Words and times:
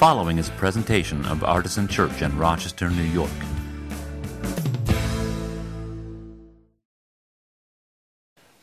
following 0.00 0.38
is 0.38 0.48
a 0.48 0.52
presentation 0.52 1.22
of 1.26 1.44
Artisan 1.44 1.86
Church 1.86 2.22
in 2.22 2.34
Rochester, 2.38 2.88
New 2.88 3.02
York. 3.02 3.28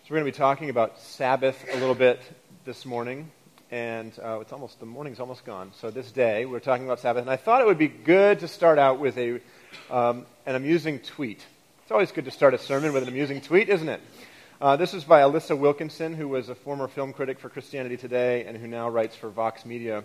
So 0.01 0.09
we're 0.09 0.15
going 0.15 0.25
to 0.25 0.31
be 0.31 0.31
talking 0.31 0.71
about 0.71 0.99
Sabbath 0.99 1.63
a 1.71 1.77
little 1.77 1.93
bit 1.93 2.19
this 2.65 2.87
morning, 2.87 3.29
and 3.69 4.17
uh, 4.17 4.39
it's 4.39 4.51
almost 4.51 4.79
the 4.79 4.87
morning's 4.87 5.19
almost 5.19 5.45
gone. 5.45 5.73
So 5.79 5.91
this 5.91 6.11
day 6.11 6.45
we're 6.45 6.59
talking 6.59 6.87
about 6.87 7.01
Sabbath, 7.01 7.21
and 7.21 7.29
I 7.29 7.35
thought 7.35 7.61
it 7.61 7.67
would 7.67 7.77
be 7.77 7.87
good 7.87 8.39
to 8.39 8.47
start 8.47 8.79
out 8.79 8.99
with 8.99 9.15
a 9.19 9.39
um, 9.91 10.25
an 10.47 10.55
amusing 10.55 10.97
tweet. 10.97 11.45
It's 11.83 11.91
always 11.91 12.11
good 12.11 12.25
to 12.25 12.31
start 12.31 12.55
a 12.55 12.57
sermon 12.57 12.93
with 12.93 13.03
an 13.03 13.09
amusing 13.09 13.41
tweet, 13.41 13.69
isn't 13.69 13.89
it? 13.89 14.01
Uh, 14.59 14.75
this 14.75 14.95
is 14.95 15.03
by 15.03 15.21
Alissa 15.21 15.55
Wilkinson, 15.55 16.15
who 16.15 16.29
was 16.29 16.49
a 16.49 16.55
former 16.55 16.87
film 16.87 17.13
critic 17.13 17.37
for 17.37 17.49
Christianity 17.49 17.95
Today 17.95 18.45
and 18.45 18.57
who 18.57 18.67
now 18.67 18.89
writes 18.89 19.15
for 19.15 19.29
Vox 19.29 19.67
Media. 19.67 20.03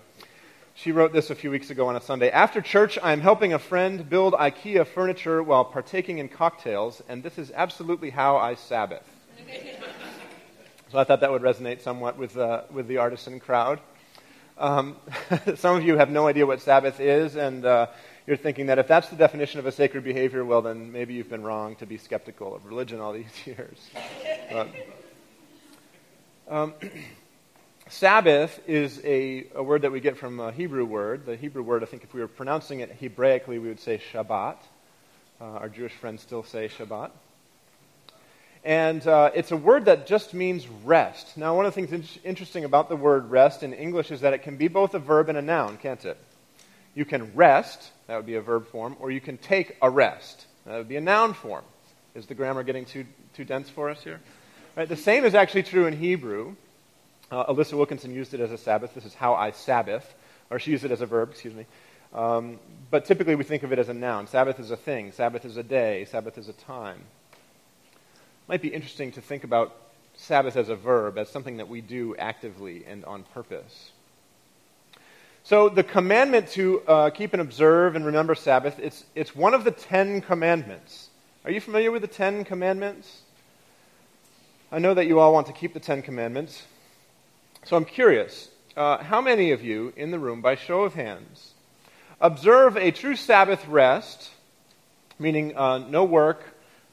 She 0.74 0.90
wrote 0.90 1.12
this 1.12 1.28
a 1.28 1.34
few 1.34 1.50
weeks 1.50 1.68
ago 1.68 1.88
on 1.88 1.96
a 1.96 2.00
Sunday. 2.00 2.30
After 2.30 2.62
church, 2.62 2.98
I 3.02 3.12
am 3.12 3.20
helping 3.20 3.52
a 3.52 3.58
friend 3.58 4.08
build 4.08 4.32
IKEA 4.32 4.86
furniture 4.86 5.42
while 5.42 5.64
partaking 5.66 6.16
in 6.18 6.28
cocktails, 6.28 7.02
and 7.08 7.22
this 7.22 7.36
is 7.36 7.52
absolutely 7.54 8.08
how 8.08 8.38
I 8.38 8.54
Sabbath. 8.54 9.04
so 10.90 10.98
I 10.98 11.04
thought 11.04 11.20
that 11.20 11.30
would 11.30 11.42
resonate 11.42 11.82
somewhat 11.82 12.16
with, 12.16 12.38
uh, 12.38 12.62
with 12.70 12.88
the 12.88 12.96
artisan 12.96 13.38
crowd. 13.38 13.80
Um, 14.56 14.96
some 15.56 15.76
of 15.76 15.84
you 15.84 15.98
have 15.98 16.10
no 16.10 16.26
idea 16.26 16.46
what 16.46 16.62
Sabbath 16.62 17.00
is, 17.00 17.36
and 17.36 17.66
uh, 17.66 17.88
you're 18.26 18.38
thinking 18.38 18.66
that 18.66 18.78
if 18.78 18.88
that's 18.88 19.08
the 19.08 19.16
definition 19.16 19.60
of 19.60 19.66
a 19.66 19.72
sacred 19.72 20.04
behavior, 20.04 20.42
well, 20.42 20.62
then 20.62 20.90
maybe 20.90 21.12
you've 21.12 21.30
been 21.30 21.42
wrong 21.42 21.76
to 21.76 21.86
be 21.86 21.98
skeptical 21.98 22.54
of 22.54 22.64
religion 22.64 22.98
all 22.98 23.12
these 23.12 23.26
years. 23.46 23.90
But, 24.50 24.68
um, 26.48 26.72
Sabbath 27.92 28.58
is 28.66 28.98
a, 29.04 29.44
a, 29.54 29.62
word 29.62 29.82
that 29.82 29.92
we 29.92 30.00
get 30.00 30.16
from 30.16 30.40
a 30.40 30.50
Hebrew 30.50 30.86
word. 30.86 31.26
The 31.26 31.36
Hebrew 31.36 31.62
word, 31.62 31.82
I 31.82 31.86
think 31.86 32.04
if 32.04 32.14
we 32.14 32.20
were 32.20 32.26
pronouncing 32.26 32.80
it 32.80 32.90
Hebraically, 32.98 33.60
we 33.60 33.68
would 33.68 33.80
say 33.80 34.00
Shabbat. 34.12 34.56
Uh, 35.38 35.44
our 35.44 35.68
Jewish 35.68 35.92
friends 35.92 36.22
still 36.22 36.42
say 36.42 36.68
Shabbat. 36.68 37.10
And 38.64 39.06
uh, 39.06 39.30
it's 39.34 39.52
a 39.52 39.58
word 39.58 39.84
that 39.84 40.06
just 40.06 40.32
means 40.32 40.66
rest. 40.84 41.36
Now, 41.36 41.54
one 41.54 41.66
of 41.66 41.74
the 41.74 41.86
things 41.86 41.92
in- 41.92 42.30
interesting 42.30 42.64
about 42.64 42.88
the 42.88 42.96
word 42.96 43.30
rest 43.30 43.62
in 43.62 43.74
English 43.74 44.10
is 44.10 44.22
that 44.22 44.32
it 44.32 44.38
can 44.38 44.56
be 44.56 44.68
both 44.68 44.94
a 44.94 44.98
verb 44.98 45.28
and 45.28 45.36
a 45.36 45.42
noun, 45.42 45.76
can't 45.76 46.02
it? 46.06 46.16
You 46.94 47.04
can 47.04 47.34
rest, 47.34 47.90
that 48.06 48.16
would 48.16 48.26
be 48.26 48.36
a 48.36 48.42
verb 48.42 48.68
form, 48.68 48.96
or 49.00 49.10
you 49.10 49.20
can 49.20 49.36
take 49.36 49.76
a 49.82 49.90
rest. 49.90 50.46
That 50.64 50.78
would 50.78 50.88
be 50.88 50.96
a 50.96 51.00
noun 51.02 51.34
form. 51.34 51.64
Is 52.14 52.24
the 52.24 52.34
grammar 52.34 52.62
getting 52.62 52.86
too, 52.86 53.04
too 53.34 53.44
dense 53.44 53.68
for 53.68 53.90
us 53.90 54.02
here? 54.02 54.20
Right, 54.76 54.88
the 54.88 54.96
same 54.96 55.26
is 55.26 55.34
actually 55.34 55.64
true 55.64 55.86
in 55.86 55.94
Hebrew. 55.94 56.56
Uh, 57.32 57.46
Alissa 57.46 57.72
Wilkinson 57.72 58.14
used 58.14 58.34
it 58.34 58.40
as 58.40 58.52
a 58.52 58.58
Sabbath. 58.58 58.94
This 58.94 59.06
is 59.06 59.14
how 59.14 59.34
I 59.34 59.52
Sabbath. 59.52 60.14
Or 60.50 60.58
she 60.58 60.70
used 60.70 60.84
it 60.84 60.90
as 60.90 61.00
a 61.00 61.06
verb, 61.06 61.30
excuse 61.30 61.54
me. 61.54 61.64
Um, 62.12 62.58
but 62.90 63.06
typically 63.06 63.34
we 63.36 63.44
think 63.44 63.62
of 63.62 63.72
it 63.72 63.78
as 63.78 63.88
a 63.88 63.94
noun. 63.94 64.26
Sabbath 64.26 64.60
is 64.60 64.70
a 64.70 64.76
thing. 64.76 65.12
Sabbath 65.12 65.46
is 65.46 65.56
a 65.56 65.62
day. 65.62 66.04
Sabbath 66.04 66.36
is 66.36 66.50
a 66.50 66.52
time. 66.52 67.00
Might 68.48 68.60
be 68.60 68.68
interesting 68.68 69.12
to 69.12 69.22
think 69.22 69.44
about 69.44 69.74
Sabbath 70.14 70.56
as 70.56 70.68
a 70.68 70.76
verb, 70.76 71.16
as 71.16 71.30
something 71.30 71.56
that 71.56 71.68
we 71.68 71.80
do 71.80 72.14
actively 72.16 72.84
and 72.86 73.02
on 73.06 73.22
purpose. 73.32 73.92
So 75.42 75.70
the 75.70 75.82
commandment 75.82 76.48
to 76.48 76.82
uh, 76.82 77.10
keep 77.10 77.32
and 77.32 77.40
observe 77.40 77.96
and 77.96 78.04
remember 78.04 78.34
Sabbath, 78.34 78.78
it's, 78.78 79.06
it's 79.14 79.34
one 79.34 79.54
of 79.54 79.64
the 79.64 79.70
Ten 79.70 80.20
Commandments. 80.20 81.08
Are 81.46 81.50
you 81.50 81.62
familiar 81.62 81.90
with 81.90 82.02
the 82.02 82.08
Ten 82.08 82.44
Commandments? 82.44 83.22
I 84.70 84.78
know 84.78 84.92
that 84.92 85.06
you 85.06 85.18
all 85.18 85.32
want 85.32 85.46
to 85.46 85.54
keep 85.54 85.72
the 85.72 85.80
Ten 85.80 86.02
Commandments. 86.02 86.62
So 87.64 87.76
I'm 87.76 87.84
curious, 87.84 88.48
uh, 88.76 88.98
how 88.98 89.20
many 89.20 89.52
of 89.52 89.62
you 89.62 89.92
in 89.96 90.10
the 90.10 90.18
room, 90.18 90.40
by 90.40 90.56
show 90.56 90.82
of 90.82 90.94
hands, 90.94 91.52
observe 92.20 92.76
a 92.76 92.90
true 92.90 93.14
Sabbath 93.14 93.68
rest, 93.68 94.30
meaning 95.20 95.56
uh, 95.56 95.78
no 95.78 96.02
work, 96.02 96.42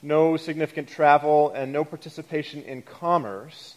no 0.04 0.38
significant 0.38 0.88
travel, 0.88 1.50
and 1.50 1.74
no 1.74 1.84
participation 1.84 2.62
in 2.62 2.84
commerce, 2.84 3.74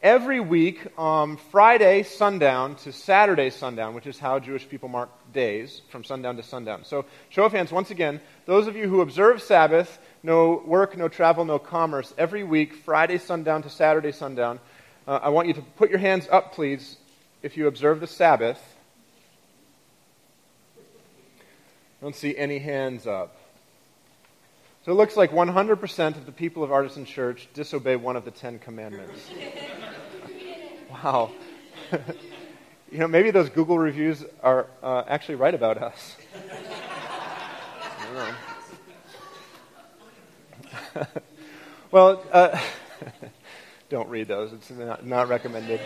every 0.00 0.38
week, 0.38 0.96
um, 0.96 1.38
Friday 1.50 2.04
sundown 2.04 2.76
to 2.76 2.92
Saturday 2.92 3.50
sundown, 3.50 3.94
which 3.94 4.06
is 4.06 4.20
how 4.20 4.38
Jewish 4.38 4.68
people 4.68 4.88
mark 4.88 5.10
days 5.32 5.82
from 5.88 6.04
sundown 6.04 6.36
to 6.36 6.44
sundown. 6.44 6.84
So, 6.84 7.04
show 7.30 7.46
of 7.46 7.52
hands, 7.52 7.72
once 7.72 7.90
again, 7.90 8.20
those 8.46 8.68
of 8.68 8.76
you 8.76 8.88
who 8.88 9.00
observe 9.00 9.42
Sabbath, 9.42 9.98
no 10.22 10.62
work, 10.64 10.96
no 10.96 11.08
travel, 11.08 11.44
no 11.44 11.58
commerce, 11.58 12.14
every 12.16 12.44
week, 12.44 12.74
Friday 12.74 13.18
sundown 13.18 13.62
to 13.62 13.70
Saturday 13.70 14.12
sundown, 14.12 14.60
uh, 15.08 15.20
I 15.22 15.30
want 15.30 15.48
you 15.48 15.54
to 15.54 15.62
put 15.62 15.88
your 15.88 15.98
hands 15.98 16.28
up, 16.30 16.52
please, 16.52 16.98
if 17.42 17.56
you 17.56 17.66
observe 17.66 18.00
the 18.00 18.06
Sabbath. 18.06 18.62
I 20.78 20.82
don't 22.02 22.14
see 22.14 22.36
any 22.36 22.58
hands 22.58 23.06
up. 23.06 23.34
So 24.84 24.92
it 24.92 24.96
looks 24.96 25.16
like 25.16 25.30
100% 25.32 26.08
of 26.16 26.26
the 26.26 26.32
people 26.32 26.62
of 26.62 26.70
Artisan 26.70 27.06
Church 27.06 27.48
disobey 27.54 27.96
one 27.96 28.16
of 28.16 28.26
the 28.26 28.30
Ten 28.30 28.58
Commandments. 28.58 29.30
wow. 30.90 31.32
you 32.92 32.98
know, 32.98 33.08
maybe 33.08 33.30
those 33.30 33.48
Google 33.48 33.78
reviews 33.78 34.26
are 34.42 34.66
uh, 34.82 35.04
actually 35.08 35.36
right 35.36 35.54
about 35.54 35.78
us. 35.78 36.16
well, 41.90 42.22
uh, 42.30 42.60
don't 43.88 44.08
read 44.08 44.28
those. 44.28 44.52
It's 44.52 44.70
not, 44.70 45.06
not 45.06 45.28
recommended. 45.28 45.80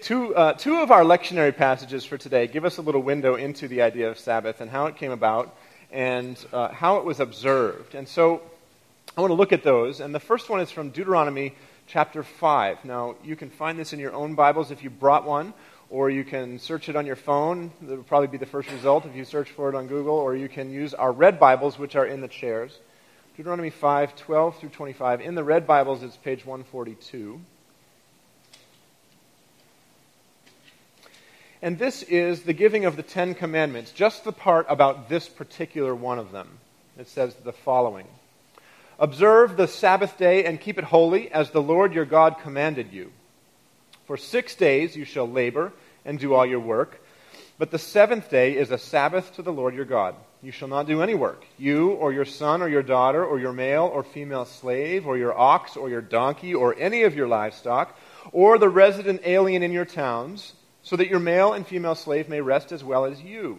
Two, 0.00 0.34
uh, 0.36 0.52
two 0.52 0.76
of 0.76 0.92
our 0.92 1.02
lectionary 1.02 1.56
passages 1.56 2.04
for 2.04 2.16
today 2.16 2.46
give 2.46 2.64
us 2.64 2.78
a 2.78 2.82
little 2.82 3.02
window 3.02 3.34
into 3.34 3.66
the 3.66 3.82
idea 3.82 4.08
of 4.08 4.18
Sabbath 4.18 4.60
and 4.60 4.70
how 4.70 4.86
it 4.86 4.96
came 4.96 5.10
about 5.10 5.56
and 5.90 6.38
uh, 6.52 6.68
how 6.68 6.98
it 6.98 7.04
was 7.04 7.18
observed. 7.18 7.96
And 7.96 8.06
so 8.06 8.42
I 9.16 9.20
want 9.20 9.30
to 9.32 9.34
look 9.34 9.52
at 9.52 9.64
those. 9.64 9.98
And 9.98 10.14
the 10.14 10.20
first 10.20 10.48
one 10.48 10.60
is 10.60 10.70
from 10.70 10.90
Deuteronomy 10.90 11.54
chapter 11.88 12.22
5. 12.22 12.84
Now, 12.84 13.16
you 13.24 13.34
can 13.34 13.50
find 13.50 13.76
this 13.78 13.92
in 13.92 13.98
your 13.98 14.12
own 14.12 14.34
Bibles 14.34 14.70
if 14.70 14.84
you 14.84 14.90
brought 14.90 15.24
one, 15.24 15.52
or 15.90 16.10
you 16.10 16.22
can 16.22 16.60
search 16.60 16.88
it 16.88 16.94
on 16.94 17.06
your 17.06 17.16
phone. 17.16 17.72
That 17.82 17.96
will 17.96 18.04
probably 18.04 18.28
be 18.28 18.38
the 18.38 18.46
first 18.46 18.70
result 18.70 19.06
if 19.06 19.16
you 19.16 19.24
search 19.24 19.50
for 19.50 19.68
it 19.68 19.74
on 19.74 19.88
Google, 19.88 20.14
or 20.14 20.36
you 20.36 20.48
can 20.48 20.70
use 20.70 20.94
our 20.94 21.10
red 21.10 21.40
Bibles, 21.40 21.76
which 21.76 21.96
are 21.96 22.06
in 22.06 22.20
the 22.20 22.28
chairs. 22.28 22.78
Deuteronomy 23.36 23.68
5, 23.68 24.16
12 24.16 24.58
through 24.58 24.68
25. 24.70 25.20
In 25.20 25.34
the 25.34 25.44
red 25.44 25.66
Bibles, 25.66 26.02
it's 26.02 26.16
page 26.16 26.46
142. 26.46 27.38
And 31.60 31.78
this 31.78 32.02
is 32.02 32.44
the 32.44 32.54
giving 32.54 32.86
of 32.86 32.96
the 32.96 33.02
Ten 33.02 33.34
Commandments, 33.34 33.90
just 33.90 34.24
the 34.24 34.32
part 34.32 34.64
about 34.70 35.10
this 35.10 35.28
particular 35.28 35.94
one 35.94 36.18
of 36.18 36.32
them. 36.32 36.48
It 36.98 37.08
says 37.08 37.34
the 37.34 37.52
following 37.52 38.06
Observe 38.98 39.58
the 39.58 39.68
Sabbath 39.68 40.16
day 40.16 40.46
and 40.46 40.58
keep 40.58 40.78
it 40.78 40.84
holy, 40.84 41.30
as 41.30 41.50
the 41.50 41.60
Lord 41.60 41.92
your 41.92 42.06
God 42.06 42.38
commanded 42.40 42.90
you. 42.90 43.12
For 44.06 44.16
six 44.16 44.54
days 44.54 44.96
you 44.96 45.04
shall 45.04 45.28
labor 45.28 45.74
and 46.06 46.18
do 46.18 46.32
all 46.32 46.46
your 46.46 46.60
work, 46.60 47.02
but 47.58 47.70
the 47.70 47.78
seventh 47.78 48.30
day 48.30 48.56
is 48.56 48.70
a 48.70 48.78
Sabbath 48.78 49.34
to 49.34 49.42
the 49.42 49.52
Lord 49.52 49.74
your 49.74 49.84
God. 49.84 50.14
You 50.46 50.52
shall 50.52 50.68
not 50.68 50.86
do 50.86 51.02
any 51.02 51.16
work, 51.16 51.44
you 51.58 51.90
or 51.90 52.12
your 52.12 52.24
son 52.24 52.62
or 52.62 52.68
your 52.68 52.84
daughter 52.84 53.24
or 53.24 53.40
your 53.40 53.52
male 53.52 53.82
or 53.82 54.04
female 54.04 54.44
slave 54.44 55.04
or 55.04 55.18
your 55.18 55.36
ox 55.36 55.76
or 55.76 55.90
your 55.90 56.00
donkey 56.00 56.54
or 56.54 56.72
any 56.78 57.02
of 57.02 57.16
your 57.16 57.26
livestock 57.26 57.98
or 58.30 58.56
the 58.56 58.68
resident 58.68 59.22
alien 59.24 59.64
in 59.64 59.72
your 59.72 59.84
towns, 59.84 60.52
so 60.84 60.94
that 60.94 61.08
your 61.08 61.18
male 61.18 61.52
and 61.52 61.66
female 61.66 61.96
slave 61.96 62.28
may 62.28 62.40
rest 62.40 62.70
as 62.70 62.84
well 62.84 63.06
as 63.06 63.20
you. 63.20 63.58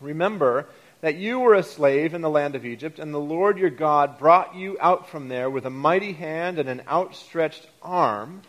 Remember 0.00 0.66
that 1.00 1.14
you 1.14 1.38
were 1.38 1.54
a 1.54 1.62
slave 1.62 2.12
in 2.12 2.22
the 2.22 2.28
land 2.28 2.56
of 2.56 2.66
Egypt, 2.66 2.98
and 2.98 3.14
the 3.14 3.20
Lord 3.20 3.56
your 3.56 3.70
God 3.70 4.18
brought 4.18 4.56
you 4.56 4.76
out 4.80 5.08
from 5.08 5.28
there 5.28 5.48
with 5.48 5.64
a 5.64 5.70
mighty 5.70 6.14
hand 6.14 6.58
and 6.58 6.68
an 6.68 6.82
outstretched 6.88 7.68
arm. 7.84 8.42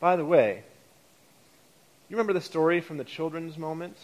By 0.00 0.16
the 0.16 0.24
way, 0.24 0.64
you 2.08 2.16
remember 2.16 2.32
the 2.32 2.40
story 2.40 2.80
from 2.80 2.96
the 2.96 3.04
children's 3.04 3.56
moment? 3.56 3.96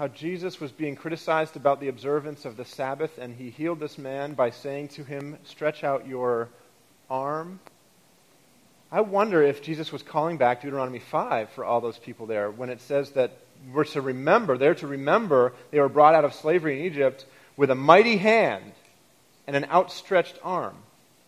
How 0.00 0.08
Jesus 0.08 0.58
was 0.58 0.72
being 0.72 0.96
criticized 0.96 1.56
about 1.56 1.78
the 1.78 1.88
observance 1.88 2.46
of 2.46 2.56
the 2.56 2.64
Sabbath, 2.64 3.18
and 3.18 3.36
he 3.36 3.50
healed 3.50 3.80
this 3.80 3.98
man 3.98 4.32
by 4.32 4.48
saying 4.48 4.88
to 4.88 5.04
him, 5.04 5.36
Stretch 5.44 5.84
out 5.84 6.08
your 6.08 6.48
arm. 7.10 7.60
I 8.90 9.02
wonder 9.02 9.42
if 9.42 9.60
Jesus 9.60 9.92
was 9.92 10.02
calling 10.02 10.38
back 10.38 10.62
Deuteronomy 10.62 11.00
5 11.00 11.50
for 11.50 11.66
all 11.66 11.82
those 11.82 11.98
people 11.98 12.24
there 12.24 12.50
when 12.50 12.70
it 12.70 12.80
says 12.80 13.10
that 13.10 13.32
we're 13.74 13.84
to 13.84 14.00
remember, 14.00 14.56
they're 14.56 14.74
to 14.76 14.86
remember 14.86 15.52
they 15.70 15.80
were 15.80 15.90
brought 15.90 16.14
out 16.14 16.24
of 16.24 16.32
slavery 16.32 16.80
in 16.80 16.86
Egypt 16.86 17.26
with 17.58 17.70
a 17.70 17.74
mighty 17.74 18.16
hand 18.16 18.72
and 19.46 19.54
an 19.54 19.66
outstretched 19.66 20.38
arm. 20.42 20.76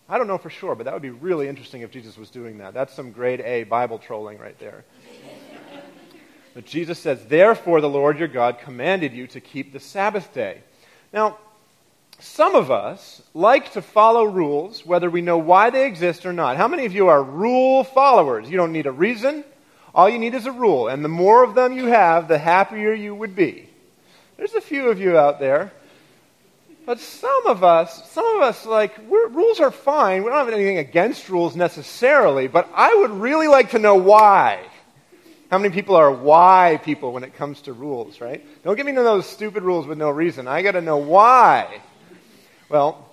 I 0.09 0.17
don't 0.17 0.25
know 0.25 0.39
for 0.39 0.49
sure, 0.49 0.73
but 0.73 0.85
that 0.85 0.93
would 0.93 1.03
be 1.03 1.11
really 1.11 1.47
interesting 1.47 1.81
if 1.81 1.91
Jesus 1.91 2.17
was 2.17 2.31
doing 2.31 2.57
that. 2.57 2.73
That's 2.73 2.95
some 2.95 3.11
grade 3.11 3.41
A 3.41 3.65
Bible 3.65 3.99
trolling 3.99 4.39
right 4.39 4.57
there. 4.57 4.83
But 6.53 6.65
Jesus 6.65 6.99
says, 6.99 7.25
Therefore 7.25 7.81
the 7.81 7.89
Lord 7.89 8.19
your 8.19 8.27
God 8.27 8.59
commanded 8.59 9.13
you 9.13 9.27
to 9.27 9.39
keep 9.39 9.73
the 9.73 9.79
Sabbath 9.79 10.33
day. 10.33 10.61
Now, 11.11 11.37
some 12.19 12.55
of 12.55 12.71
us 12.71 13.21
like 13.33 13.73
to 13.73 13.81
follow 13.81 14.23
rules, 14.23 14.85
whether 14.85 15.09
we 15.09 15.21
know 15.21 15.37
why 15.37 15.69
they 15.69 15.85
exist 15.85 16.25
or 16.25 16.33
not. 16.33 16.57
How 16.57 16.67
many 16.67 16.85
of 16.85 16.93
you 16.93 17.07
are 17.07 17.21
rule 17.21 17.83
followers? 17.83 18.49
You 18.49 18.57
don't 18.57 18.71
need 18.71 18.85
a 18.85 18.91
reason. 18.91 19.43
All 19.93 20.09
you 20.09 20.19
need 20.19 20.33
is 20.33 20.45
a 20.45 20.51
rule, 20.51 20.87
and 20.87 21.03
the 21.03 21.09
more 21.09 21.43
of 21.43 21.53
them 21.53 21.73
you 21.73 21.87
have, 21.87 22.27
the 22.27 22.37
happier 22.37 22.93
you 22.93 23.13
would 23.13 23.35
be. 23.35 23.69
There's 24.37 24.53
a 24.53 24.61
few 24.61 24.89
of 24.89 24.99
you 24.99 25.17
out 25.17 25.39
there. 25.39 25.71
But 26.85 26.99
some 26.99 27.47
of 27.47 27.63
us, 27.63 28.09
some 28.11 28.25
of 28.35 28.41
us, 28.41 28.65
like, 28.65 28.97
rules 29.09 29.59
are 29.59 29.71
fine. 29.71 30.23
We 30.23 30.29
don't 30.29 30.39
have 30.45 30.53
anything 30.53 30.79
against 30.79 31.29
rules 31.29 31.55
necessarily, 31.55 32.47
but 32.47 32.67
I 32.73 32.93
would 32.95 33.11
really 33.11 33.47
like 33.47 33.71
to 33.71 33.79
know 33.79 33.95
why. 33.95 34.59
How 35.53 35.59
many 35.59 35.71
people 35.71 35.95
are 35.95 36.11
why 36.11 36.79
people 36.83 37.13
when 37.13 37.23
it 37.23 37.35
comes 37.35 37.61
to 37.61 37.73
rules, 37.73 38.19
right? 38.19 38.43
Don't 38.63 38.75
give 38.75 38.87
me 38.87 38.91
those 38.91 39.27
stupid 39.27 39.61
rules 39.61 39.85
with 39.85 39.99
no 39.99 40.09
reason. 40.09 40.47
I 40.47 40.63
got 40.63 40.71
to 40.71 40.81
know 40.81 40.97
why. 40.97 41.79
Well, 42.69 43.07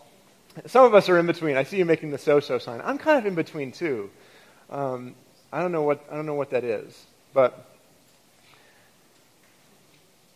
some 0.65 0.87
of 0.87 0.95
us 0.95 1.11
are 1.11 1.19
in 1.19 1.27
between. 1.27 1.59
I 1.59 1.65
see 1.65 1.77
you 1.77 1.85
making 1.85 2.13
the 2.13 2.17
so-so 2.17 2.57
sign. 2.57 2.81
I'm 2.83 2.97
kind 2.97 3.19
of 3.19 3.27
in 3.27 3.35
between 3.35 3.73
too. 3.73 4.09
Um, 4.71 5.15
I 5.53 5.61
don't 5.61 5.71
know 5.71 5.83
what 5.83 6.03
I 6.11 6.15
don't 6.15 6.25
know 6.25 6.33
what 6.33 6.53
that 6.53 6.65
is, 6.65 6.99
but 7.35 7.63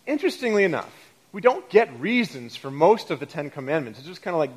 interestingly 0.06 0.65
enough, 0.65 0.93
we 1.33 1.41
don't 1.41 1.67
get 1.71 1.89
reasons 1.99 2.55
for 2.55 2.71
most 2.71 3.12
of 3.12 3.19
the 3.19 3.25
Ten 3.25 3.49
Commandments. 3.49 3.99
It's 3.99 4.09
just 4.09 4.21
kind 4.21 4.35
of 4.35 4.41
like, 4.41 4.51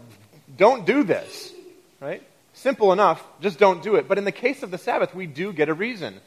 don't 0.58 0.86
do 0.86 1.06
this, 1.06 1.54
right? 2.02 2.22
Simple 2.56 2.92
enough, 2.92 3.26
just 3.40 3.58
don't 3.58 3.82
do 3.82 3.96
it. 3.96 4.10
But 4.10 4.18
in 4.18 4.26
the 4.26 4.34
case 4.34 4.64
of 4.64 4.70
the 4.70 4.78
Sabbath, 4.78 5.16
we 5.16 5.28
do 5.28 5.54
get 5.54 5.70
a 5.70 5.74
reason. 5.74 6.20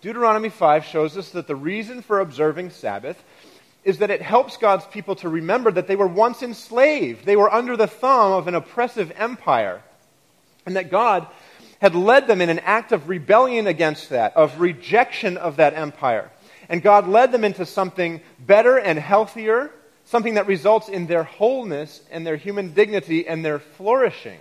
Deuteronomy 0.00 0.48
5 0.48 0.84
shows 0.84 1.16
us 1.16 1.30
that 1.30 1.48
the 1.48 1.56
reason 1.56 2.02
for 2.02 2.20
observing 2.20 2.70
Sabbath 2.70 3.22
is 3.82 3.98
that 3.98 4.10
it 4.10 4.22
helps 4.22 4.56
God's 4.56 4.84
people 4.86 5.16
to 5.16 5.28
remember 5.28 5.72
that 5.72 5.88
they 5.88 5.96
were 5.96 6.06
once 6.06 6.42
enslaved. 6.42 7.24
They 7.24 7.36
were 7.36 7.52
under 7.52 7.76
the 7.76 7.86
thumb 7.86 8.32
of 8.32 8.46
an 8.46 8.54
oppressive 8.54 9.12
empire. 9.16 9.82
And 10.66 10.76
that 10.76 10.90
God 10.90 11.26
had 11.80 11.94
led 11.94 12.26
them 12.26 12.40
in 12.40 12.48
an 12.50 12.58
act 12.60 12.92
of 12.92 13.08
rebellion 13.08 13.66
against 13.66 14.10
that, 14.10 14.36
of 14.36 14.60
rejection 14.60 15.36
of 15.36 15.56
that 15.56 15.74
empire. 15.74 16.30
And 16.68 16.82
God 16.82 17.08
led 17.08 17.32
them 17.32 17.44
into 17.44 17.64
something 17.64 18.20
better 18.38 18.78
and 18.78 18.98
healthier, 18.98 19.70
something 20.04 20.34
that 20.34 20.46
results 20.46 20.88
in 20.88 21.06
their 21.06 21.24
wholeness 21.24 22.02
and 22.10 22.26
their 22.26 22.36
human 22.36 22.72
dignity 22.72 23.26
and 23.26 23.44
their 23.44 23.58
flourishing. 23.58 24.38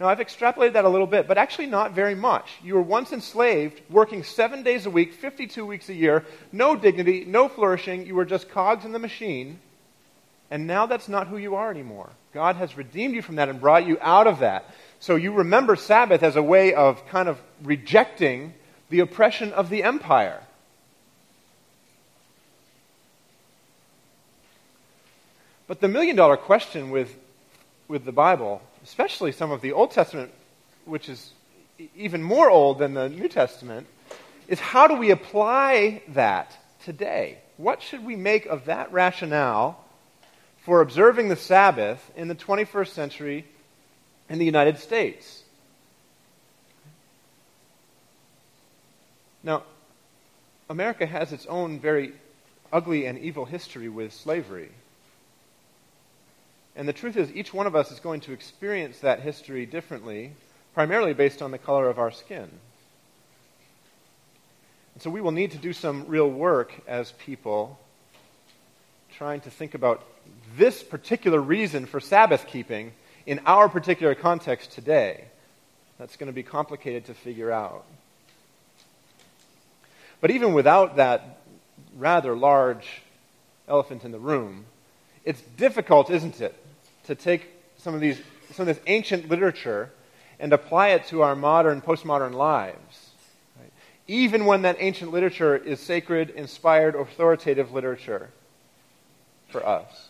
Now, 0.00 0.08
I've 0.08 0.18
extrapolated 0.18 0.72
that 0.72 0.86
a 0.86 0.88
little 0.88 1.06
bit, 1.06 1.28
but 1.28 1.36
actually 1.36 1.66
not 1.66 1.92
very 1.92 2.14
much. 2.14 2.52
You 2.64 2.76
were 2.76 2.82
once 2.82 3.12
enslaved, 3.12 3.82
working 3.90 4.24
seven 4.24 4.62
days 4.62 4.86
a 4.86 4.90
week, 4.90 5.12
52 5.12 5.66
weeks 5.66 5.90
a 5.90 5.94
year, 5.94 6.24
no 6.52 6.74
dignity, 6.74 7.26
no 7.26 7.50
flourishing. 7.50 8.06
You 8.06 8.14
were 8.14 8.24
just 8.24 8.48
cogs 8.48 8.86
in 8.86 8.92
the 8.92 8.98
machine. 8.98 9.60
And 10.50 10.66
now 10.66 10.86
that's 10.86 11.06
not 11.06 11.28
who 11.28 11.36
you 11.36 11.54
are 11.54 11.70
anymore. 11.70 12.08
God 12.32 12.56
has 12.56 12.78
redeemed 12.78 13.14
you 13.14 13.20
from 13.20 13.36
that 13.36 13.50
and 13.50 13.60
brought 13.60 13.86
you 13.86 13.98
out 14.00 14.26
of 14.26 14.38
that. 14.38 14.64
So 15.00 15.16
you 15.16 15.34
remember 15.34 15.76
Sabbath 15.76 16.22
as 16.22 16.34
a 16.34 16.42
way 16.42 16.72
of 16.72 17.06
kind 17.08 17.28
of 17.28 17.38
rejecting 17.62 18.54
the 18.88 19.00
oppression 19.00 19.52
of 19.52 19.68
the 19.68 19.82
empire. 19.82 20.40
But 25.66 25.80
the 25.80 25.88
million 25.88 26.16
dollar 26.16 26.38
question 26.38 26.90
with, 26.90 27.14
with 27.86 28.06
the 28.06 28.12
Bible 28.12 28.62
especially 28.82 29.32
some 29.32 29.50
of 29.50 29.60
the 29.60 29.72
Old 29.72 29.90
Testament, 29.90 30.32
which 30.84 31.08
is 31.08 31.32
even 31.96 32.22
more 32.22 32.50
old 32.50 32.78
than 32.78 32.94
the 32.94 33.08
New 33.08 33.28
Testament, 33.28 33.86
is 34.48 34.60
how 34.60 34.86
do 34.86 34.94
we 34.94 35.10
apply 35.10 36.02
that 36.08 36.56
today? 36.84 37.38
What 37.56 37.82
should 37.82 38.04
we 38.04 38.16
make 38.16 38.46
of 38.46 38.66
that 38.66 38.92
rationale 38.92 39.84
for 40.62 40.80
observing 40.80 41.28
the 41.28 41.36
Sabbath 41.36 42.10
in 42.16 42.28
the 42.28 42.34
21st 42.34 42.88
century 42.88 43.44
in 44.28 44.38
the 44.38 44.44
United 44.44 44.78
States? 44.78 45.42
Now, 49.42 49.62
America 50.68 51.06
has 51.06 51.32
its 51.32 51.46
own 51.46 51.80
very 51.80 52.12
ugly 52.72 53.06
and 53.06 53.18
evil 53.18 53.44
history 53.44 53.88
with 53.88 54.12
slavery. 54.12 54.70
And 56.76 56.88
the 56.88 56.92
truth 56.92 57.16
is, 57.16 57.32
each 57.32 57.52
one 57.52 57.66
of 57.66 57.74
us 57.74 57.90
is 57.90 58.00
going 58.00 58.20
to 58.22 58.32
experience 58.32 59.00
that 59.00 59.20
history 59.20 59.66
differently, 59.66 60.32
primarily 60.74 61.12
based 61.12 61.42
on 61.42 61.50
the 61.50 61.58
color 61.58 61.88
of 61.88 61.98
our 61.98 62.10
skin. 62.10 62.48
And 64.94 65.02
so 65.02 65.10
we 65.10 65.20
will 65.20 65.32
need 65.32 65.52
to 65.52 65.58
do 65.58 65.72
some 65.72 66.06
real 66.06 66.28
work 66.28 66.72
as 66.86 67.12
people 67.12 67.78
trying 69.16 69.40
to 69.40 69.50
think 69.50 69.74
about 69.74 70.04
this 70.56 70.82
particular 70.82 71.40
reason 71.40 71.86
for 71.86 72.00
Sabbath 72.00 72.46
keeping 72.46 72.92
in 73.26 73.40
our 73.46 73.68
particular 73.68 74.14
context 74.14 74.72
today. 74.72 75.24
That's 75.98 76.16
going 76.16 76.28
to 76.28 76.32
be 76.32 76.42
complicated 76.42 77.06
to 77.06 77.14
figure 77.14 77.50
out. 77.52 77.84
But 80.20 80.30
even 80.30 80.52
without 80.52 80.96
that 80.96 81.40
rather 81.96 82.34
large 82.36 83.02
elephant 83.68 84.04
in 84.04 84.12
the 84.12 84.18
room, 84.18 84.66
it's 85.24 85.40
difficult, 85.56 86.10
isn't 86.10 86.40
it, 86.40 86.54
to 87.10 87.16
take 87.16 87.48
some 87.76 87.92
of 87.92 88.00
these 88.00 88.20
some 88.52 88.68
of 88.68 88.76
this 88.76 88.84
ancient 88.86 89.28
literature 89.28 89.90
and 90.38 90.52
apply 90.52 90.90
it 90.90 91.06
to 91.06 91.22
our 91.22 91.34
modern 91.34 91.80
postmodern 91.80 92.34
lives. 92.34 93.10
Right? 93.58 93.72
Even 94.06 94.46
when 94.46 94.62
that 94.62 94.76
ancient 94.78 95.10
literature 95.10 95.56
is 95.56 95.80
sacred, 95.80 96.30
inspired, 96.30 96.94
authoritative 96.94 97.72
literature 97.72 98.30
for 99.48 99.66
us. 99.66 100.08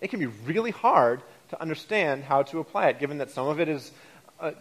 It 0.00 0.08
can 0.08 0.20
be 0.20 0.26
really 0.26 0.70
hard 0.70 1.20
to 1.48 1.60
understand 1.60 2.22
how 2.22 2.44
to 2.44 2.60
apply 2.60 2.88
it, 2.88 3.00
given 3.00 3.18
that 3.18 3.30
some 3.30 3.48
of 3.48 3.58
it 3.58 3.68
is 3.68 3.90
uh, 4.38 4.52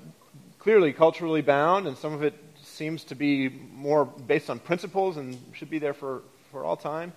clearly 0.58 0.92
culturally 0.92 1.42
bound 1.42 1.86
and 1.86 1.98
some 1.98 2.14
of 2.14 2.24
it 2.24 2.34
seems 2.64 3.04
to 3.06 3.16
be 3.16 3.50
more 3.76 4.06
based 4.06 4.50
on 4.50 4.58
principles 4.58 5.18
and 5.18 5.38
should 5.54 5.70
be 5.70 5.78
there 5.78 5.94
for, 5.94 6.24
for 6.52 6.64
all 6.66 6.76
time 6.76 7.14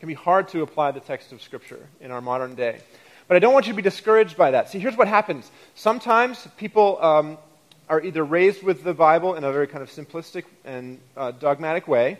can 0.00 0.08
be 0.08 0.14
hard 0.14 0.48
to 0.48 0.62
apply 0.62 0.90
the 0.92 1.00
text 1.00 1.30
of 1.30 1.42
Scripture 1.42 1.86
in 2.00 2.10
our 2.10 2.22
modern 2.22 2.54
day. 2.54 2.80
But 3.28 3.36
I 3.36 3.38
don't 3.38 3.52
want 3.52 3.66
you 3.66 3.74
to 3.74 3.76
be 3.76 3.82
discouraged 3.82 4.34
by 4.34 4.52
that. 4.52 4.70
See, 4.70 4.78
here's 4.78 4.96
what 4.96 5.08
happens. 5.08 5.48
Sometimes 5.74 6.48
people 6.56 6.98
um, 7.02 7.36
are 7.86 8.00
either 8.00 8.24
raised 8.24 8.62
with 8.62 8.82
the 8.82 8.94
Bible 8.94 9.34
in 9.34 9.44
a 9.44 9.52
very 9.52 9.66
kind 9.66 9.82
of 9.82 9.90
simplistic 9.90 10.44
and 10.64 10.98
uh, 11.18 11.32
dogmatic 11.32 11.86
way, 11.86 12.18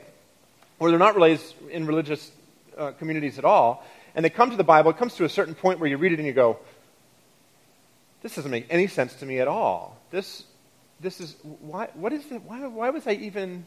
or 0.78 0.90
they're 0.90 0.98
not 0.98 1.16
raised 1.16 1.54
in 1.70 1.86
religious 1.86 2.30
uh, 2.76 2.92
communities 2.92 3.38
at 3.38 3.46
all, 3.46 3.82
and 4.14 4.22
they 4.24 4.30
come 4.30 4.50
to 4.50 4.56
the 4.56 4.64
Bible. 4.64 4.90
It 4.90 4.98
comes 4.98 5.14
to 5.14 5.24
a 5.24 5.30
certain 5.30 5.54
point 5.54 5.80
where 5.80 5.88
you 5.88 5.96
read 5.96 6.12
it 6.12 6.18
and 6.18 6.26
you 6.26 6.34
go, 6.34 6.58
"This 8.20 8.34
doesn't 8.34 8.50
make 8.50 8.66
any 8.68 8.88
sense 8.88 9.14
to 9.14 9.26
me 9.26 9.40
at 9.40 9.48
all. 9.48 9.96
This, 10.10 10.44
this 11.00 11.18
is 11.18 11.34
why? 11.60 11.88
What 11.94 12.12
is 12.12 12.30
it? 12.30 12.42
Why, 12.42 12.66
why 12.66 12.90
was 12.90 13.06
I 13.06 13.12
even? 13.12 13.64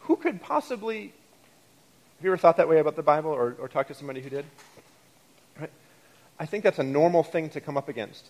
Who 0.00 0.16
could 0.16 0.40
possibly 0.40 1.12
have 2.16 2.24
you 2.24 2.30
ever 2.30 2.36
thought 2.36 2.56
that 2.56 2.68
way 2.68 2.78
about 2.78 2.96
the 2.96 3.02
Bible 3.02 3.30
or, 3.30 3.56
or 3.58 3.68
talked 3.68 3.88
to 3.88 3.94
somebody 3.94 4.22
who 4.22 4.30
did? 4.30 4.44
Right? 5.60 5.70
I 6.38 6.46
think 6.46 6.64
that's 6.64 6.78
a 6.78 6.84
normal 6.84 7.22
thing 7.22 7.50
to 7.50 7.60
come 7.60 7.76
up 7.76 7.88
against. 7.88 8.26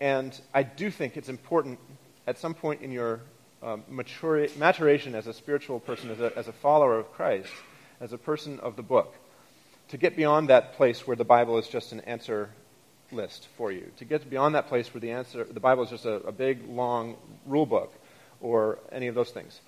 And 0.00 0.38
I 0.52 0.64
do 0.64 0.90
think 0.90 1.16
it's 1.16 1.28
important 1.28 1.78
at 2.26 2.38
some 2.38 2.54
point 2.54 2.82
in 2.82 2.90
your 2.90 3.20
um, 3.62 3.84
maturation 3.88 5.14
as 5.14 5.26
a 5.26 5.32
spiritual 5.32 5.80
person, 5.80 6.10
as 6.10 6.20
a, 6.20 6.36
as 6.36 6.48
a 6.48 6.52
follower 6.52 6.98
of 6.98 7.12
Christ, 7.12 7.50
as 8.00 8.12
a 8.12 8.18
person 8.18 8.60
of 8.60 8.76
the 8.76 8.82
book, 8.82 9.14
to 9.88 9.96
get 9.96 10.16
beyond 10.16 10.48
that 10.48 10.74
place 10.74 11.06
where 11.06 11.16
the 11.16 11.24
Bible 11.24 11.56
is 11.58 11.68
just 11.68 11.92
an 11.92 12.00
answer 12.00 12.50
list 13.12 13.48
for 13.56 13.70
you, 13.70 13.90
to 13.98 14.04
get 14.04 14.28
beyond 14.28 14.54
that 14.56 14.68
place 14.68 14.92
where 14.92 15.00
the, 15.00 15.12
answer, 15.12 15.44
the 15.44 15.60
Bible 15.60 15.84
is 15.84 15.90
just 15.90 16.04
a, 16.04 16.16
a 16.26 16.32
big, 16.32 16.68
long 16.68 17.16
rule 17.46 17.66
book 17.66 17.94
or 18.40 18.78
any 18.90 19.06
of 19.06 19.14
those 19.14 19.30
things 19.30 19.60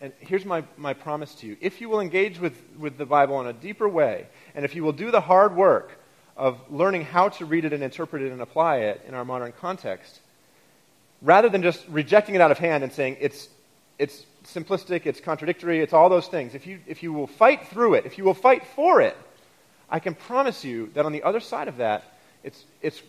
and 0.00 0.12
here's 0.18 0.46
my, 0.46 0.64
my 0.76 0.94
promise 0.94 1.34
to 1.36 1.46
you. 1.46 1.56
If 1.60 1.80
you 1.80 1.88
will 1.88 2.00
engage 2.00 2.40
with, 2.40 2.56
with 2.78 2.96
the 2.96 3.04
Bible 3.04 3.40
in 3.40 3.46
a 3.46 3.52
deeper 3.52 3.88
way, 3.88 4.26
and 4.54 4.64
if 4.64 4.74
you 4.74 4.82
will 4.82 4.92
do 4.92 5.10
the 5.10 5.20
hard 5.20 5.54
work 5.54 5.98
of 6.36 6.58
learning 6.70 7.04
how 7.04 7.28
to 7.28 7.44
read 7.44 7.66
it 7.66 7.72
and 7.74 7.82
interpret 7.82 8.22
it 8.22 8.32
and 8.32 8.40
apply 8.40 8.78
it 8.78 9.02
in 9.06 9.14
our 9.14 9.26
modern 9.26 9.52
context, 9.52 10.20
rather 11.20 11.50
than 11.50 11.62
just 11.62 11.84
rejecting 11.88 12.34
it 12.34 12.40
out 12.40 12.50
of 12.50 12.56
hand 12.56 12.82
and 12.82 12.90
saying 12.90 13.18
it's, 13.20 13.48
it's 13.98 14.24
simplistic, 14.46 15.04
it's 15.04 15.20
contradictory, 15.20 15.80
it's 15.80 15.92
all 15.92 16.08
those 16.08 16.28
things, 16.28 16.54
if 16.54 16.66
you, 16.66 16.78
if 16.86 17.02
you 17.02 17.12
will 17.12 17.26
fight 17.26 17.68
through 17.68 17.92
it, 17.92 18.06
if 18.06 18.16
you 18.16 18.24
will 18.24 18.32
fight 18.32 18.66
for 18.74 19.02
it, 19.02 19.16
I 19.90 19.98
can 19.98 20.14
promise 20.14 20.64
you 20.64 20.90
that 20.94 21.04
on 21.04 21.12
the 21.12 21.22
other 21.22 21.40
side 21.40 21.68
of 21.68 21.76
that, 21.76 22.04
it's, 22.42 22.64
it's 22.80 23.02